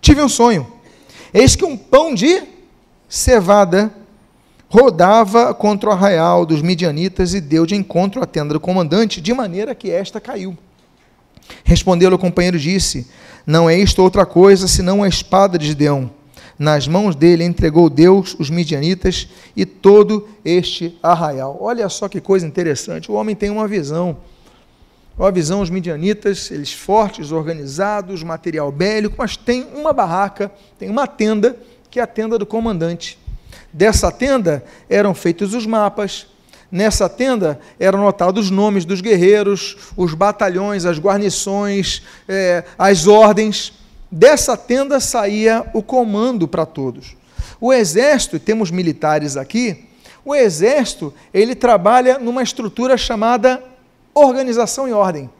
[0.00, 0.66] Tive um sonho.
[1.32, 2.42] Eis que um pão de
[3.08, 3.92] cevada
[4.68, 9.32] rodava contra o arraial dos midianitas e deu de encontro à tenda do comandante, de
[9.34, 10.56] maneira que esta caiu.
[11.64, 13.06] Respondeu-lhe o companheiro e disse:
[13.46, 16.10] Não é isto outra coisa senão a espada de Gideão.
[16.58, 21.58] Nas mãos dele entregou Deus os midianitas e todo este arraial.
[21.60, 23.10] Olha só que coisa interessante.
[23.10, 24.18] O homem tem uma visão
[25.18, 30.88] Olha a visão, os midianitas, eles fortes, organizados, material bélico, mas tem uma barraca, tem
[30.88, 31.56] uma tenda,
[31.90, 33.18] que é a tenda do comandante.
[33.70, 36.26] Dessa tenda eram feitos os mapas,
[36.70, 43.74] nessa tenda eram notados os nomes dos guerreiros, os batalhões, as guarnições, é, as ordens.
[44.10, 47.14] Dessa tenda saía o comando para todos.
[47.60, 49.84] O exército, temos militares aqui,
[50.24, 53.62] o exército, ele trabalha numa estrutura chamada
[54.14, 55.30] organização e ordem.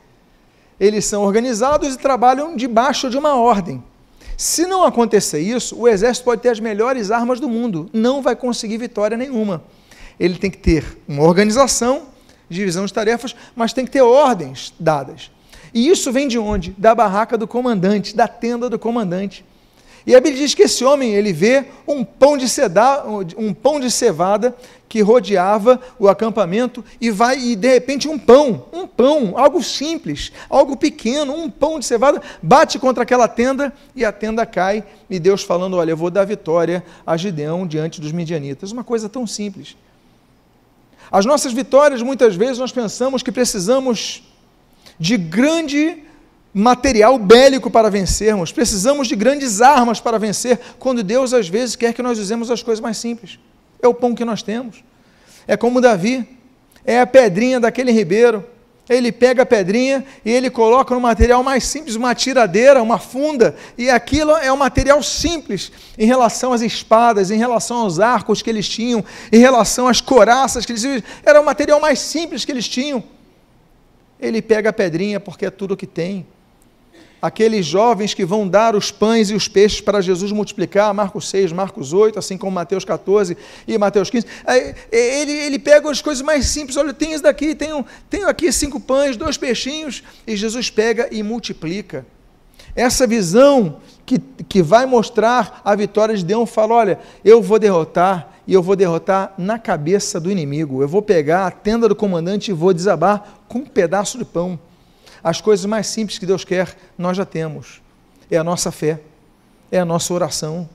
[0.79, 3.83] Eles são organizados e trabalham debaixo de uma ordem.
[4.37, 8.35] Se não acontecer isso, o exército pode ter as melhores armas do mundo, não vai
[8.35, 9.63] conseguir vitória nenhuma.
[10.19, 12.03] Ele tem que ter uma organização,
[12.49, 15.31] divisão de tarefas, mas tem que ter ordens dadas.
[15.73, 16.75] E isso vem de onde?
[16.77, 19.45] Da barraca do comandante, da tenda do comandante.
[20.07, 23.05] E a Bíblia diz que esse homem, ele vê um pão de, seda,
[23.37, 24.55] um pão de cevada
[24.89, 30.31] que rodeava o acampamento e vai e de repente um pão, um pão, algo simples,
[30.51, 35.19] algo pequeno, um pão de cevada bate contra aquela tenda e a tenda cai e
[35.19, 38.71] Deus falando, olha, eu vou dar vitória a Gideão diante dos midianitas.
[38.71, 39.77] Uma coisa tão simples.
[41.11, 44.23] As nossas vitórias, muitas vezes nós pensamos que precisamos
[44.99, 46.03] de grande
[46.55, 51.95] material bélico para vencermos, precisamos de grandes armas para vencer, quando Deus às vezes quer
[51.95, 53.39] que nós usemos as coisas mais simples.
[53.81, 54.85] É o pão que nós temos.
[55.47, 56.29] É como Davi,
[56.85, 58.45] é a pedrinha daquele ribeiro.
[58.89, 63.55] Ele pega a pedrinha e ele coloca no material mais simples, uma tiradeira, uma funda,
[63.79, 68.51] e aquilo é um material simples em relação às espadas, em relação aos arcos que
[68.51, 71.03] eles tinham, em relação às coraças que eles tinham.
[71.25, 73.03] Era o material mais simples que eles tinham.
[74.21, 76.27] Ele pega a pedrinha porque é tudo o que tem
[77.23, 81.53] aqueles jovens que vão dar os pães e os peixes para Jesus multiplicar, Marcos 6,
[81.53, 83.37] Marcos 8, assim como Mateus 14
[83.69, 84.27] e Mateus 15.
[84.91, 88.81] Ele, ele pega as coisas mais simples, olha, tem isso daqui, tenho, tenho aqui cinco
[88.81, 92.05] pães, dois peixinhos, e Jesus pega e multiplica.
[92.75, 98.31] Essa visão que, que vai mostrar a vitória de Deus, fala, olha, eu vou derrotar,
[98.49, 100.83] e eu vou derrotar na cabeça do inimigo.
[100.83, 104.59] Eu vou pegar a tenda do comandante e vou desabar com um pedaço de pão.
[105.23, 107.81] As coisas mais simples que Deus quer, nós já temos.
[108.31, 109.01] É a nossa fé,
[109.71, 110.69] é a nossa oração,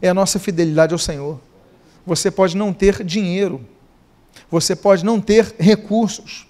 [0.00, 1.40] é a nossa fidelidade ao Senhor.
[2.06, 3.66] Você pode não ter dinheiro,
[4.50, 6.46] você pode não ter recursos,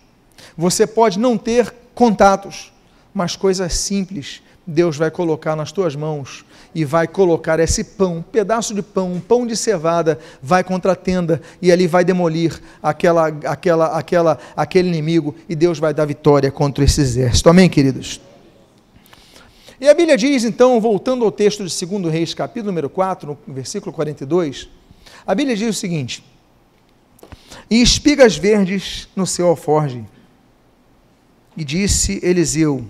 [0.57, 2.73] você pode não ter contatos,
[3.13, 8.23] mas coisas simples Deus vai colocar nas tuas mãos e vai colocar esse pão, um
[8.23, 12.61] pedaço de pão, um pão de cevada, vai contra a tenda e ali vai demolir
[12.83, 17.49] aquela, aquela, aquela, aquele inimigo e Deus vai dar vitória contra esse exército.
[17.49, 18.21] Amém, queridos?
[19.81, 23.55] E a Bíblia diz, então, voltando ao texto de 2 Reis, capítulo número 4, no
[23.55, 24.69] versículo 42,
[25.27, 26.23] a Bíblia diz o seguinte:
[27.71, 30.05] E espigas verdes no seu alforge.
[31.57, 32.85] E disse Eliseu: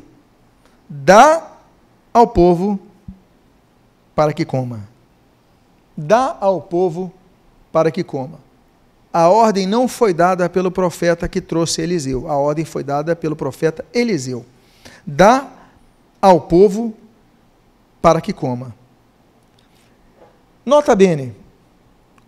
[0.89, 1.59] Dá
[2.13, 2.79] ao povo
[4.21, 4.87] para que coma.
[5.97, 7.11] Dá ao povo
[7.73, 8.39] para que coma.
[9.11, 13.35] A ordem não foi dada pelo profeta que trouxe Eliseu, a ordem foi dada pelo
[13.35, 14.45] profeta Eliseu.
[15.07, 15.49] Dá
[16.21, 16.93] ao povo
[18.03, 18.75] para que coma.
[20.67, 21.35] Nota bene,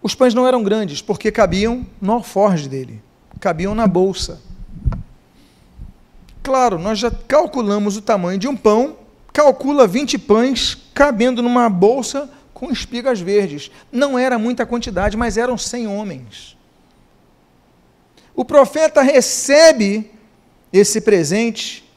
[0.03, 3.03] os pães não eram grandes porque cabiam no alforge dele,
[3.39, 4.41] cabiam na bolsa.
[6.43, 9.02] Claro, nós já calculamos o tamanho de um pão
[9.33, 13.71] calcula 20 pães cabendo numa bolsa com espigas verdes.
[13.91, 16.57] Não era muita quantidade, mas eram 100 homens.
[18.35, 20.11] O profeta recebe
[20.73, 21.89] esse presente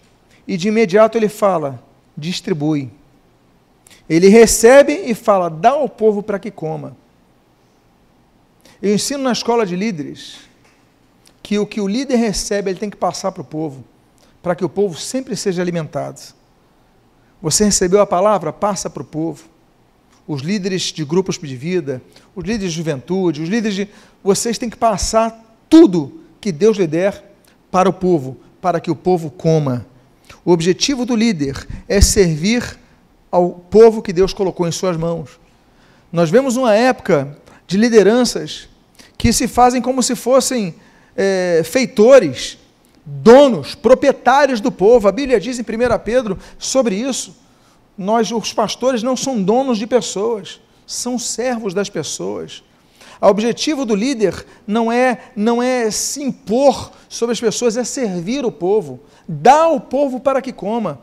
[0.48, 1.84] e de imediato ele fala:
[2.18, 2.90] distribui.
[4.10, 6.96] Ele recebe e fala: dá ao povo para que coma.
[8.82, 10.40] Eu ensino na escola de líderes
[11.42, 13.84] que o que o líder recebe ele tem que passar para o povo,
[14.42, 16.22] para que o povo sempre seja alimentado.
[17.42, 18.52] Você recebeu a palavra?
[18.52, 19.44] Passa para o povo.
[20.28, 22.02] Os líderes de grupos de vida,
[22.36, 23.88] os líderes de juventude, os líderes de.
[24.24, 27.24] Vocês têm que passar tudo que Deus lhe der
[27.70, 29.86] para o povo, para que o povo coma.
[30.44, 32.80] O objetivo do líder é servir
[33.32, 35.40] ao povo que Deus colocou em suas mãos.
[36.12, 38.70] Nós vemos uma época de lideranças
[39.18, 40.76] que se fazem como se fossem
[41.16, 42.58] é, feitores
[43.06, 45.08] donos, proprietários do povo.
[45.08, 45.66] A Bíblia diz em 1
[46.04, 47.36] Pedro sobre isso.
[47.98, 52.64] Nós, os pastores, não são donos de pessoas, são servos das pessoas.
[53.22, 58.46] O objetivo do líder não é, não é se impor sobre as pessoas, é servir
[58.46, 61.00] o povo, dar ao povo para que coma.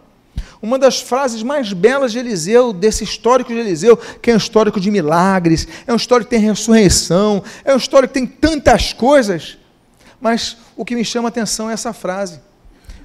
[0.60, 4.78] Uma das frases mais belas de Eliseu, desse histórico de Eliseu, que é um histórico
[4.78, 9.58] de milagres, é um histórico que tem ressurreição, é um histórico que tem tantas coisas,
[10.22, 12.40] mas o que me chama a atenção é essa frase.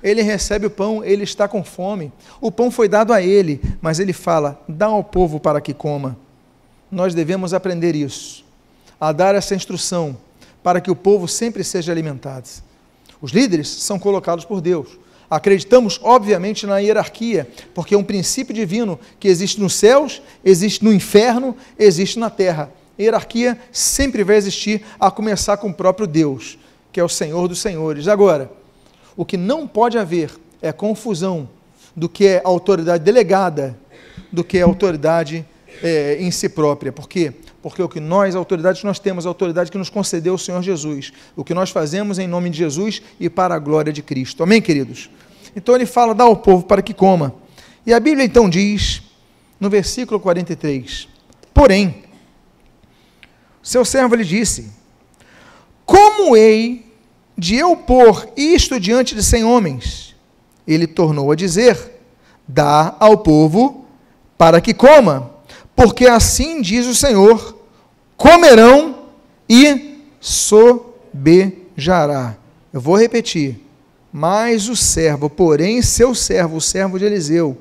[0.03, 2.13] Ele recebe o pão, ele está com fome.
[2.39, 6.15] O pão foi dado a ele, mas ele fala: dá ao povo para que coma.
[6.91, 8.45] Nós devemos aprender isso,
[9.01, 10.15] a dar essa instrução,
[10.61, 12.47] para que o povo sempre seja alimentado.
[13.19, 14.87] Os líderes são colocados por Deus.
[15.27, 20.93] Acreditamos, obviamente, na hierarquia, porque é um princípio divino que existe nos céus, existe no
[20.93, 22.71] inferno, existe na terra.
[22.97, 26.59] Hierarquia sempre vai existir, a começar com o próprio Deus
[26.97, 28.07] que é o Senhor dos Senhores.
[28.07, 28.49] Agora,
[29.15, 31.47] o que não pode haver é confusão
[31.95, 33.77] do que é autoridade delegada
[34.31, 35.45] do que é autoridade
[35.83, 36.91] é, em si própria.
[36.91, 37.31] Por quê?
[37.61, 41.13] Porque o que nós, autoridades, nós temos a autoridade que nos concedeu o Senhor Jesus.
[41.35, 44.41] O que nós fazemos em nome de Jesus e para a glória de Cristo.
[44.41, 45.07] Amém, queridos?
[45.55, 47.35] Então ele fala, dá ao povo para que coma.
[47.85, 49.03] E a Bíblia então diz,
[49.59, 51.07] no versículo 43,
[51.53, 52.05] porém,
[53.61, 54.71] seu servo lhe disse,
[55.85, 56.86] como hei
[57.37, 60.15] de eu pôr isto diante de cem homens?
[60.67, 61.77] Ele tornou a dizer:
[62.47, 63.85] Dá ao povo
[64.37, 65.31] para que coma,
[65.75, 67.57] porque assim diz o Senhor:
[68.15, 69.03] comerão
[69.47, 71.15] e sobejará.
[72.73, 73.63] Eu vou repetir,
[74.11, 77.57] Mas o servo, porém, seu servo, o servo de Eliseu,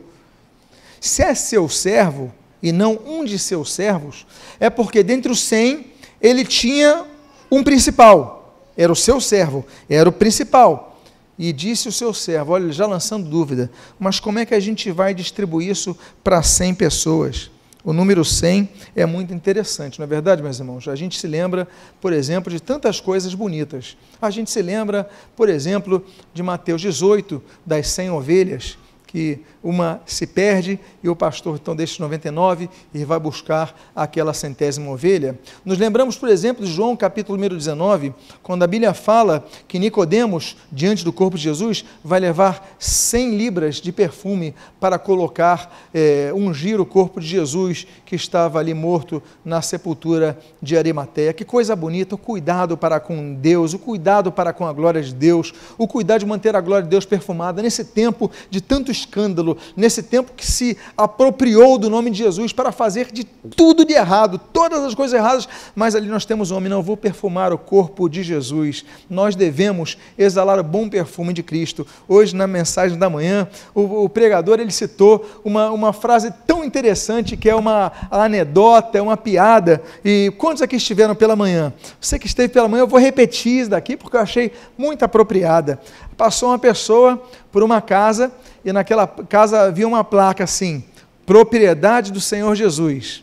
[1.01, 4.27] se é seu servo e não um de seus servos,
[4.59, 5.87] é porque dentre os cem
[6.21, 7.05] ele tinha
[7.51, 8.36] um principal,
[8.77, 11.01] era o seu servo, era o principal.
[11.39, 14.91] E disse o seu servo: Olha, já lançando dúvida, mas como é que a gente
[14.91, 17.51] vai distribuir isso para 100 pessoas?
[17.87, 20.89] O número 100 é muito interessante, não é verdade, meus irmãos?
[20.89, 21.69] A gente se lembra,
[22.01, 23.97] por exemplo, de tantas coisas bonitas.
[24.21, 26.05] A gente se lembra, por exemplo,
[26.35, 28.77] de Mateus 18, das 100 ovelhas,
[29.17, 34.91] que uma se perde e o pastor então deixa 99 e vai buscar aquela centésima
[34.91, 35.39] ovelha.
[35.65, 38.13] Nos lembramos, por exemplo, de João capítulo número 19,
[38.43, 43.77] quando a Bíblia fala que Nicodemos, diante do corpo de Jesus, vai levar 100 libras
[43.77, 49.63] de perfume para colocar, é, ungir o corpo de Jesus que estava ali morto na
[49.63, 51.33] sepultura de Arimateia.
[51.33, 55.15] Que coisa bonita, o cuidado para com Deus, o cuidado para com a glória de
[55.15, 59.57] Deus, o cuidado de manter a glória de Deus perfumada nesse tempo de tanto escândalo,
[59.77, 64.39] nesse tempo que se apropriou do nome de Jesus para fazer de tudo de errado,
[64.53, 68.09] todas as coisas erradas, mas ali nós temos um homem, não vou perfumar o corpo
[68.09, 68.85] de Jesus.
[69.09, 71.87] Nós devemos exalar o bom perfume de Cristo.
[72.09, 77.37] Hoje, na mensagem da manhã, o, o pregador ele citou uma, uma frase tão interessante
[77.37, 79.83] que é uma anedota, é uma piada.
[80.05, 81.73] E quantos aqui estiveram pela manhã?
[82.01, 85.81] Você que esteve pela manhã, eu vou repetir isso daqui porque eu achei muito apropriada.
[86.17, 88.33] Passou uma pessoa por uma casa
[88.65, 90.85] e naquela casa havia uma placa assim:
[91.25, 93.23] propriedade do Senhor Jesus.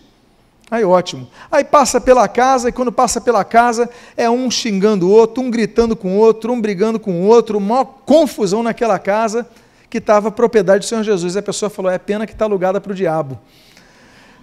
[0.70, 1.28] Aí ótimo.
[1.52, 3.88] Aí passa pela casa, e quando passa pela casa,
[4.18, 7.58] é um xingando o outro, um gritando com o outro, um brigando com o outro,
[7.58, 9.48] uma confusão naquela casa
[9.89, 11.36] que estava propriedade do Senhor Jesus.
[11.36, 13.39] E a pessoa falou: é pena que está alugada para o diabo.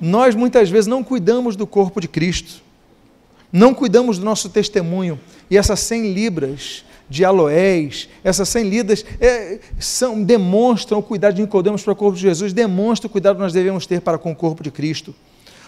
[0.01, 2.63] Nós muitas vezes não cuidamos do corpo de Cristo,
[3.53, 5.19] não cuidamos do nosso testemunho,
[5.51, 11.43] e essas 100 libras de aloés, essas 100 lidas, é, são, demonstram o cuidado de
[11.43, 14.31] Nicodemos para o corpo de Jesus, demonstram o cuidado que nós devemos ter para com
[14.31, 15.13] o corpo de Cristo.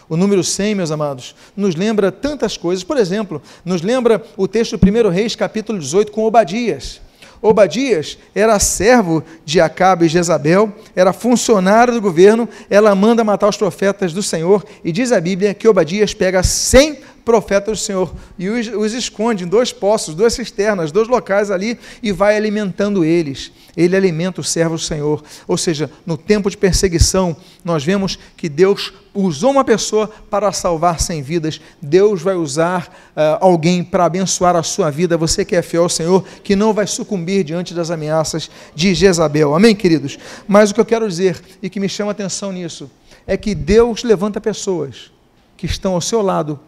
[0.09, 2.85] O número 100, meus amados, nos lembra tantas coisas.
[2.85, 7.01] Por exemplo, nos lembra o texto do 1 Reis, capítulo 18, com Obadias.
[7.41, 13.57] Obadias era servo de Acabe e Jezabel, era funcionário do governo, ela manda matar os
[13.57, 18.49] profetas do Senhor, e diz a Bíblia que Obadias pega 100 profetas do Senhor e
[18.49, 23.53] os, os esconde em dois poços, duas cisternas, dois locais ali e vai alimentando eles.
[23.77, 25.23] Ele alimenta o servo do Senhor.
[25.49, 31.01] Ou seja, no tempo de perseguição, nós vemos que Deus usou uma pessoa para salvar
[31.01, 31.61] cem vidas.
[31.81, 35.17] Deus vai usar uh, alguém para abençoar a sua vida.
[35.17, 39.55] Você que é fiel ao Senhor, que não vai sucumbir diante das ameaças de Jezabel.
[39.55, 40.19] Amém, queridos?
[40.47, 42.91] Mas o que eu quero dizer e que me chama atenção nisso
[43.27, 45.11] é que Deus levanta pessoas
[45.57, 46.59] que estão ao seu lado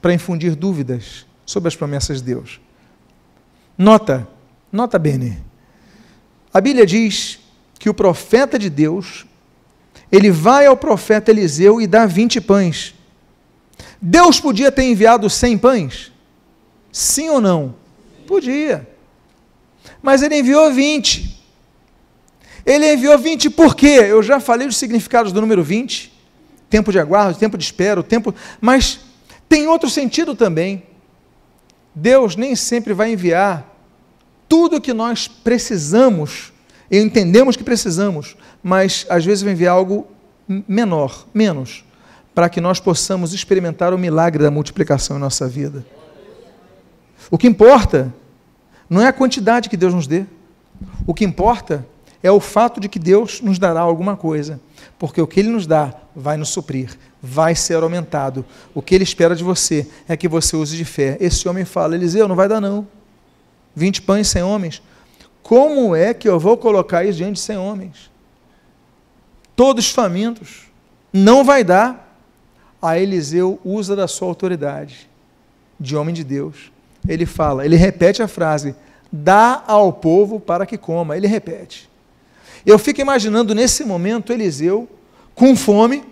[0.00, 2.60] para infundir dúvidas sobre as promessas de Deus.
[3.76, 4.28] Nota,
[4.70, 5.38] nota bene.
[6.52, 7.38] A Bíblia diz
[7.78, 9.26] que o profeta de Deus,
[10.10, 12.94] ele vai ao profeta Eliseu e dá 20 pães.
[14.00, 16.12] Deus podia ter enviado 100 pães?
[16.92, 17.74] Sim ou não?
[18.26, 18.88] Podia.
[20.02, 21.40] Mas ele enviou 20.
[22.64, 24.06] Ele enviou 20 por quê?
[24.08, 26.12] Eu já falei os significados do número 20.
[26.68, 29.00] Tempo de aguardo, tempo de espera, tempo, mas
[29.50, 30.84] tem outro sentido também.
[31.92, 33.68] Deus nem sempre vai enviar
[34.48, 36.52] tudo o que nós precisamos,
[36.88, 40.06] e entendemos que precisamos, mas às vezes vai enviar algo
[40.68, 41.84] menor, menos,
[42.32, 45.84] para que nós possamos experimentar o milagre da multiplicação em nossa vida.
[47.28, 48.14] O que importa
[48.88, 50.26] não é a quantidade que Deus nos dê,
[51.04, 54.60] o que importa é o fato de que Deus nos dará alguma coisa,
[54.98, 58.44] porque o que Ele nos dá vai nos suprir, vai ser aumentado.
[58.74, 61.16] O que ele espera de você é que você use de fé.
[61.20, 62.86] Esse homem fala: Eliseu, não vai dar não.
[63.74, 64.82] 20 pães sem homens.
[65.42, 68.10] Como é que eu vou colocar isso diante de 100 homens?
[69.56, 70.68] Todos famintos.
[71.12, 72.08] Não vai dar.
[72.80, 75.08] A Eliseu usa da sua autoridade
[75.78, 76.72] de homem de Deus.
[77.06, 78.74] Ele fala, ele repete a frase:
[79.12, 81.16] dá ao povo para que coma.
[81.16, 81.89] Ele repete.
[82.64, 84.88] Eu fico imaginando nesse momento Eliseu
[85.34, 86.04] com fome,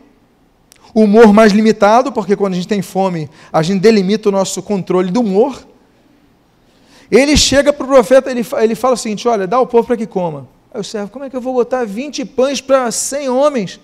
[0.95, 5.11] humor mais limitado, porque quando a gente tem fome, a gente delimita o nosso controle
[5.11, 5.67] do humor.
[7.11, 9.97] Ele chega para o profeta, ele, ele fala o seguinte: Olha, dá ao povo para
[9.97, 10.49] que coma.
[10.73, 13.81] Aí o servo, como é que eu vou botar 20 pães para 100 homens?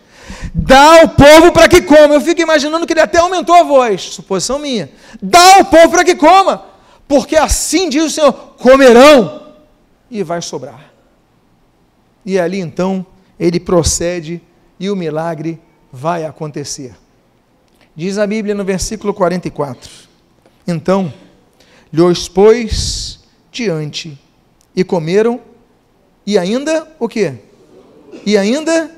[0.54, 2.14] Dá ao povo para que coma.
[2.14, 4.90] Eu fico imaginando que ele até aumentou a voz, suposição minha.
[5.22, 6.64] Dá ao povo para que coma,
[7.08, 9.42] porque assim diz o Senhor: comerão
[10.10, 10.93] e vai sobrar.
[12.24, 13.06] E ali então
[13.38, 14.40] ele procede
[14.78, 15.60] e o milagre
[15.92, 16.94] vai acontecer.
[17.94, 19.90] Diz a Bíblia no versículo 44.
[20.66, 21.12] Então,
[21.92, 23.20] lhe expôs
[23.52, 24.18] diante,
[24.74, 25.40] e comeram
[26.26, 27.34] E ainda o que?
[28.24, 28.90] E ainda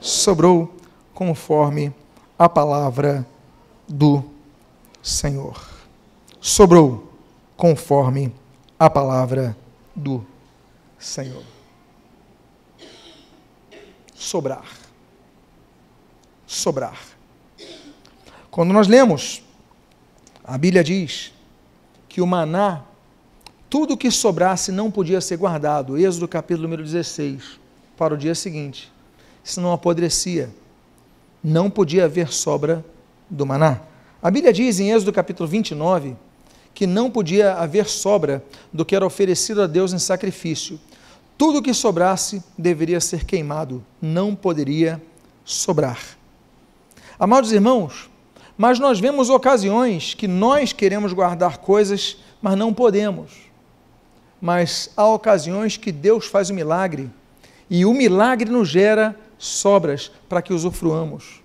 [0.00, 0.74] sobrou
[1.14, 1.94] conforme
[2.36, 3.24] a palavra
[3.88, 4.24] do
[5.00, 5.56] Senhor.
[6.40, 7.12] Sobrou
[7.56, 8.34] conforme
[8.78, 9.56] a palavra
[9.94, 10.26] do
[10.98, 11.53] Senhor.
[14.24, 14.64] Sobrar.
[16.46, 16.98] Sobrar.
[18.50, 19.42] Quando nós lemos,
[20.42, 21.30] a Bíblia diz
[22.08, 22.84] que o maná,
[23.68, 25.98] tudo que sobrasse não podia ser guardado.
[25.98, 27.60] Êxodo capítulo número 16,
[27.98, 28.90] para o dia seguinte.
[29.42, 30.48] Senão apodrecia.
[31.42, 32.82] Não podia haver sobra
[33.28, 33.82] do maná.
[34.22, 36.16] A Bíblia diz em Êxodo capítulo 29
[36.72, 40.80] que não podia haver sobra do que era oferecido a Deus em sacrifício.
[41.36, 45.02] Tudo que sobrasse deveria ser queimado, não poderia
[45.44, 46.00] sobrar.
[47.18, 48.10] Amados irmãos,
[48.56, 53.32] mas nós vemos ocasiões que nós queremos guardar coisas, mas não podemos.
[54.40, 57.10] Mas há ocasiões que Deus faz o milagre,
[57.68, 61.43] e o milagre nos gera sobras para que usufruamos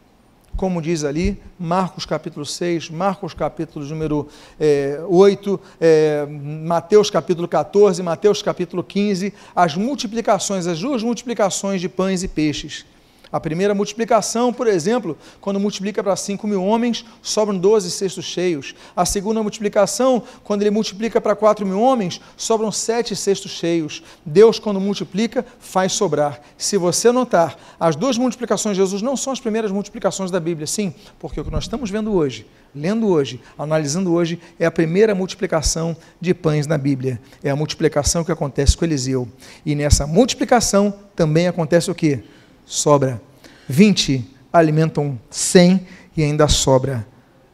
[0.55, 4.27] como diz ali, Marcos capítulo 6, Marcos capítulo número
[4.59, 6.25] é, 8, é,
[6.65, 12.85] Mateus capítulo 14, Mateus capítulo 15, as multiplicações, as duas multiplicações de pães e peixes.
[13.31, 18.73] A primeira multiplicação, por exemplo, quando multiplica para 5 mil homens, sobram 12 cestos cheios.
[18.95, 24.01] A segunda multiplicação, quando ele multiplica para 4 mil homens, sobram 7 cestos cheios.
[24.25, 26.41] Deus, quando multiplica, faz sobrar.
[26.57, 30.65] Se você notar, as duas multiplicações de Jesus não são as primeiras multiplicações da Bíblia,
[30.65, 35.13] sim, porque o que nós estamos vendo hoje, lendo hoje, analisando hoje, é a primeira
[35.13, 37.21] multiplicação de pães na Bíblia.
[37.43, 39.27] É a multiplicação que acontece com Eliseu.
[39.65, 42.23] E nessa multiplicação também acontece o quê?
[42.69, 43.19] Sobra.
[43.67, 47.05] 20 alimentam 100 e ainda sobra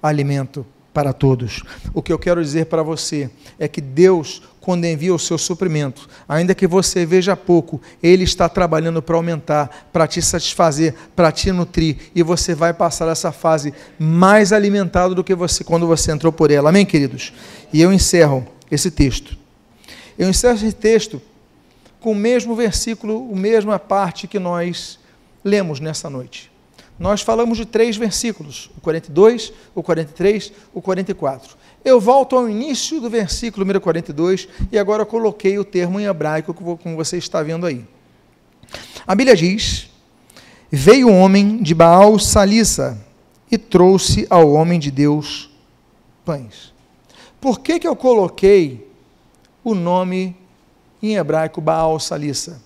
[0.04, 1.64] alimento para todos.
[1.94, 6.08] O que eu quero dizer para você é que Deus, quando envia o seu suprimento,
[6.28, 11.52] ainda que você veja pouco, Ele está trabalhando para aumentar, para te satisfazer, para te
[11.52, 16.32] nutrir, e você vai passar essa fase mais alimentado do que você quando você entrou
[16.32, 16.70] por ela.
[16.70, 17.34] Amém, queridos?
[17.74, 19.38] E eu encerro esse texto.
[20.18, 21.22] Eu encerro esse texto
[22.00, 25.00] com o mesmo versículo, a mesma parte que nós
[25.46, 26.52] lemos nessa noite.
[26.98, 31.56] Nós falamos de três versículos, o 42, o 43, o 44.
[31.84, 36.54] Eu volto ao início do versículo número 42 e agora coloquei o termo em hebraico,
[36.54, 37.86] como você está vendo aí.
[39.06, 39.90] A Bíblia diz:
[40.72, 42.98] Veio um homem de Baal Salissa
[43.52, 45.52] e trouxe ao homem de Deus
[46.24, 46.74] pães.
[47.40, 48.90] Por que, que eu coloquei
[49.64, 50.36] o nome
[51.04, 52.60] em hebraico Baal Salissa?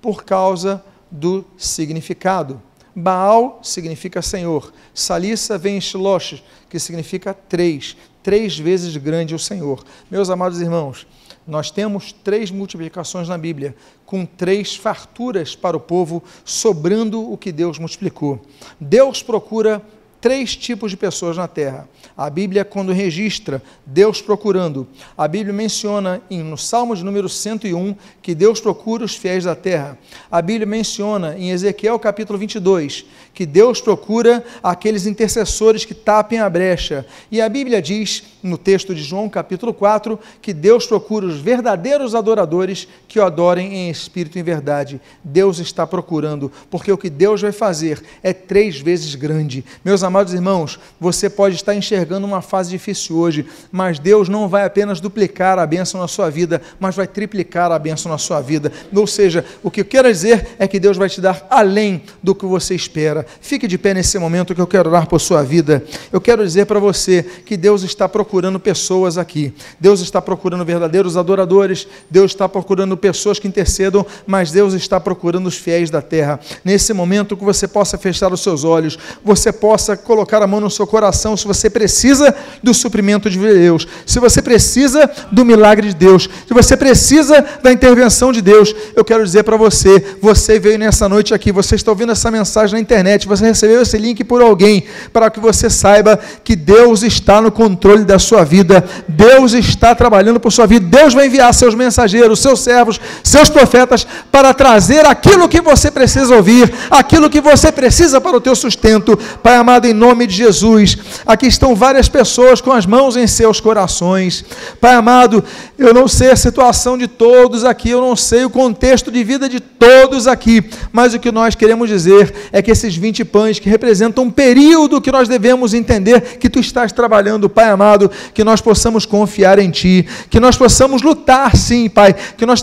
[0.00, 0.82] Por causa
[1.14, 2.60] do significado.
[2.94, 4.72] Baal significa Senhor.
[4.92, 7.96] Salissa vem em Shilosh, que significa três.
[8.20, 9.84] Três vezes grande o Senhor.
[10.10, 11.06] Meus amados irmãos,
[11.46, 17.52] nós temos três multiplicações na Bíblia, com três farturas para o povo, sobrando o que
[17.52, 18.40] Deus multiplicou.
[18.80, 19.80] Deus procura
[20.24, 21.86] três tipos de pessoas na terra.
[22.16, 28.34] A Bíblia, quando registra Deus procurando, a Bíblia menciona no Salmo de número 101 que
[28.34, 29.98] Deus procura os fiéis da terra.
[30.30, 33.04] A Bíblia menciona em Ezequiel capítulo 22
[33.34, 37.04] que Deus procura aqueles intercessores que tapem a brecha.
[37.30, 42.14] E a Bíblia diz, no texto de João capítulo 4, que Deus procura os verdadeiros
[42.14, 45.00] adoradores que o adorem em espírito e em verdade.
[45.22, 49.64] Deus está procurando, porque o que Deus vai fazer é três vezes grande.
[49.84, 54.64] Meus amados irmãos, você pode estar enxergando uma fase difícil hoje, mas Deus não vai
[54.64, 58.70] apenas duplicar a bênção na sua vida, mas vai triplicar a bênção na sua vida.
[58.94, 62.34] Ou seja, o que eu quero dizer é que Deus vai te dar além do
[62.34, 63.23] que você espera.
[63.40, 65.82] Fique de pé nesse momento que eu quero orar por sua vida.
[66.12, 69.54] Eu quero dizer para você que Deus está procurando pessoas aqui.
[69.78, 75.46] Deus está procurando verdadeiros adoradores, Deus está procurando pessoas que intercedam, mas Deus está procurando
[75.46, 76.40] os fiéis da terra.
[76.64, 80.70] Nesse momento que você possa fechar os seus olhos, você possa colocar a mão no
[80.70, 85.94] seu coração se você precisa do suprimento de Deus, se você precisa do milagre de
[85.94, 88.74] Deus, se você precisa da intervenção de Deus.
[88.94, 92.74] Eu quero dizer para você, você veio nessa noite aqui, você está ouvindo essa mensagem
[92.74, 97.40] na internet, você recebeu esse link por alguém, para que você saiba que Deus está
[97.40, 101.74] no controle da sua vida, Deus está trabalhando por sua vida, Deus vai enviar seus
[101.74, 107.72] mensageiros, seus servos, seus profetas para trazer aquilo que você precisa ouvir, aquilo que você
[107.72, 109.18] precisa para o teu sustento.
[109.42, 110.98] Pai amado, em em nome de Jesus.
[111.24, 114.44] Aqui estão várias pessoas com as mãos em seus corações.
[114.80, 115.42] Pai amado,
[115.78, 119.48] eu não sei a situação de todos aqui, eu não sei o contexto de vida
[119.48, 123.68] de todos aqui, mas o que nós queremos dizer é que esses 20 pães que
[123.68, 128.62] representam um período que nós devemos entender que tu estás trabalhando, Pai amado, que nós
[128.62, 132.62] possamos confiar em Ti, que nós possamos lutar, sim, Pai, que nós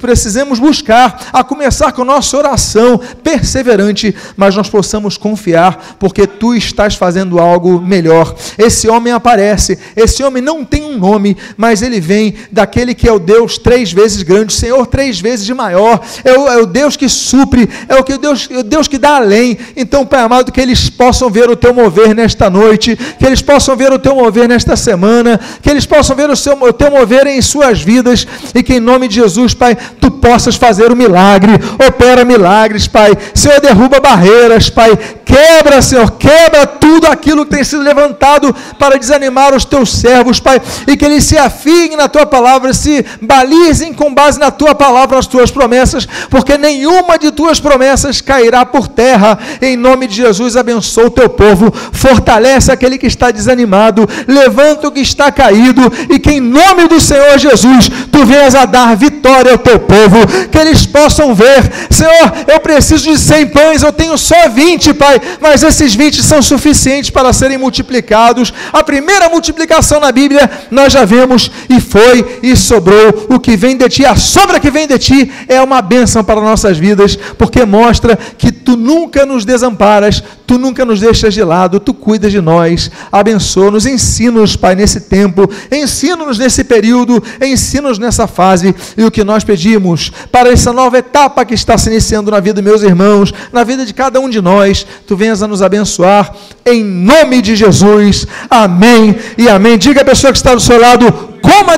[0.00, 6.94] precisemos buscar, a começar com nossa oração perseverante, mas nós possamos confiar, porque Tu estás
[6.94, 8.36] fazendo algo melhor.
[8.56, 13.12] Esse homem aparece, esse homem não tem um nome, mas ele vem daquele que é
[13.12, 17.08] o Deus três vezes grande, Senhor três vezes maior, é o, é o Deus que
[17.08, 19.58] supre, é o que Deus, o Deus que dá além.
[19.80, 23.74] Então, Pai amado, que eles possam ver o Teu mover nesta noite, que eles possam
[23.74, 27.26] ver o Teu mover nesta semana, que eles possam ver o, seu, o Teu mover
[27.26, 31.52] em suas vidas e que em nome de Jesus, Pai, Tu possas fazer o milagre,
[31.86, 33.16] opera milagres, Pai.
[33.34, 34.98] Senhor, derruba barreiras, Pai.
[35.24, 40.60] Quebra, Senhor, quebra tudo aquilo que tem sido levantado para desanimar os Teus servos, Pai,
[40.86, 45.16] e que eles se afiem na Tua palavra, se balizem com base na Tua palavra,
[45.16, 49.38] nas Tuas promessas, porque nenhuma de Tuas promessas cairá por terra.
[49.70, 54.90] Em nome de Jesus, abençoa o Teu povo, fortalece aquele que está desanimado, levanta o
[54.90, 59.52] que está caído, e que em nome do Senhor Jesus, Tu venhas a dar vitória
[59.52, 64.18] ao Teu povo, que eles possam ver, Senhor, eu preciso de 100 pães, eu tenho
[64.18, 68.52] só 20, Pai, mas esses 20 são suficientes para serem multiplicados.
[68.72, 73.28] A primeira multiplicação na Bíblia nós já vemos, e foi e sobrou.
[73.28, 76.40] O que vem de ti, a sobra que vem de ti, é uma bênção para
[76.40, 81.80] nossas vidas, porque mostra que tu nunca nos desamparas, tu nunca nos deixas de lado,
[81.80, 82.90] tu cuidas de nós.
[83.10, 88.74] Abençoa-nos, ensina-nos, Pai, nesse tempo, ensina-nos nesse período, ensina-nos nessa fase.
[88.96, 92.54] E o que nós pedimos para essa nova etapa que está se iniciando na vida
[92.54, 96.34] dos meus irmãos, na vida de cada um de nós, tu venhas a nos abençoar,
[96.64, 98.26] em nome de Jesus.
[98.48, 99.76] Amém e amém.
[99.76, 101.76] Diga a pessoa que está do seu lado, coma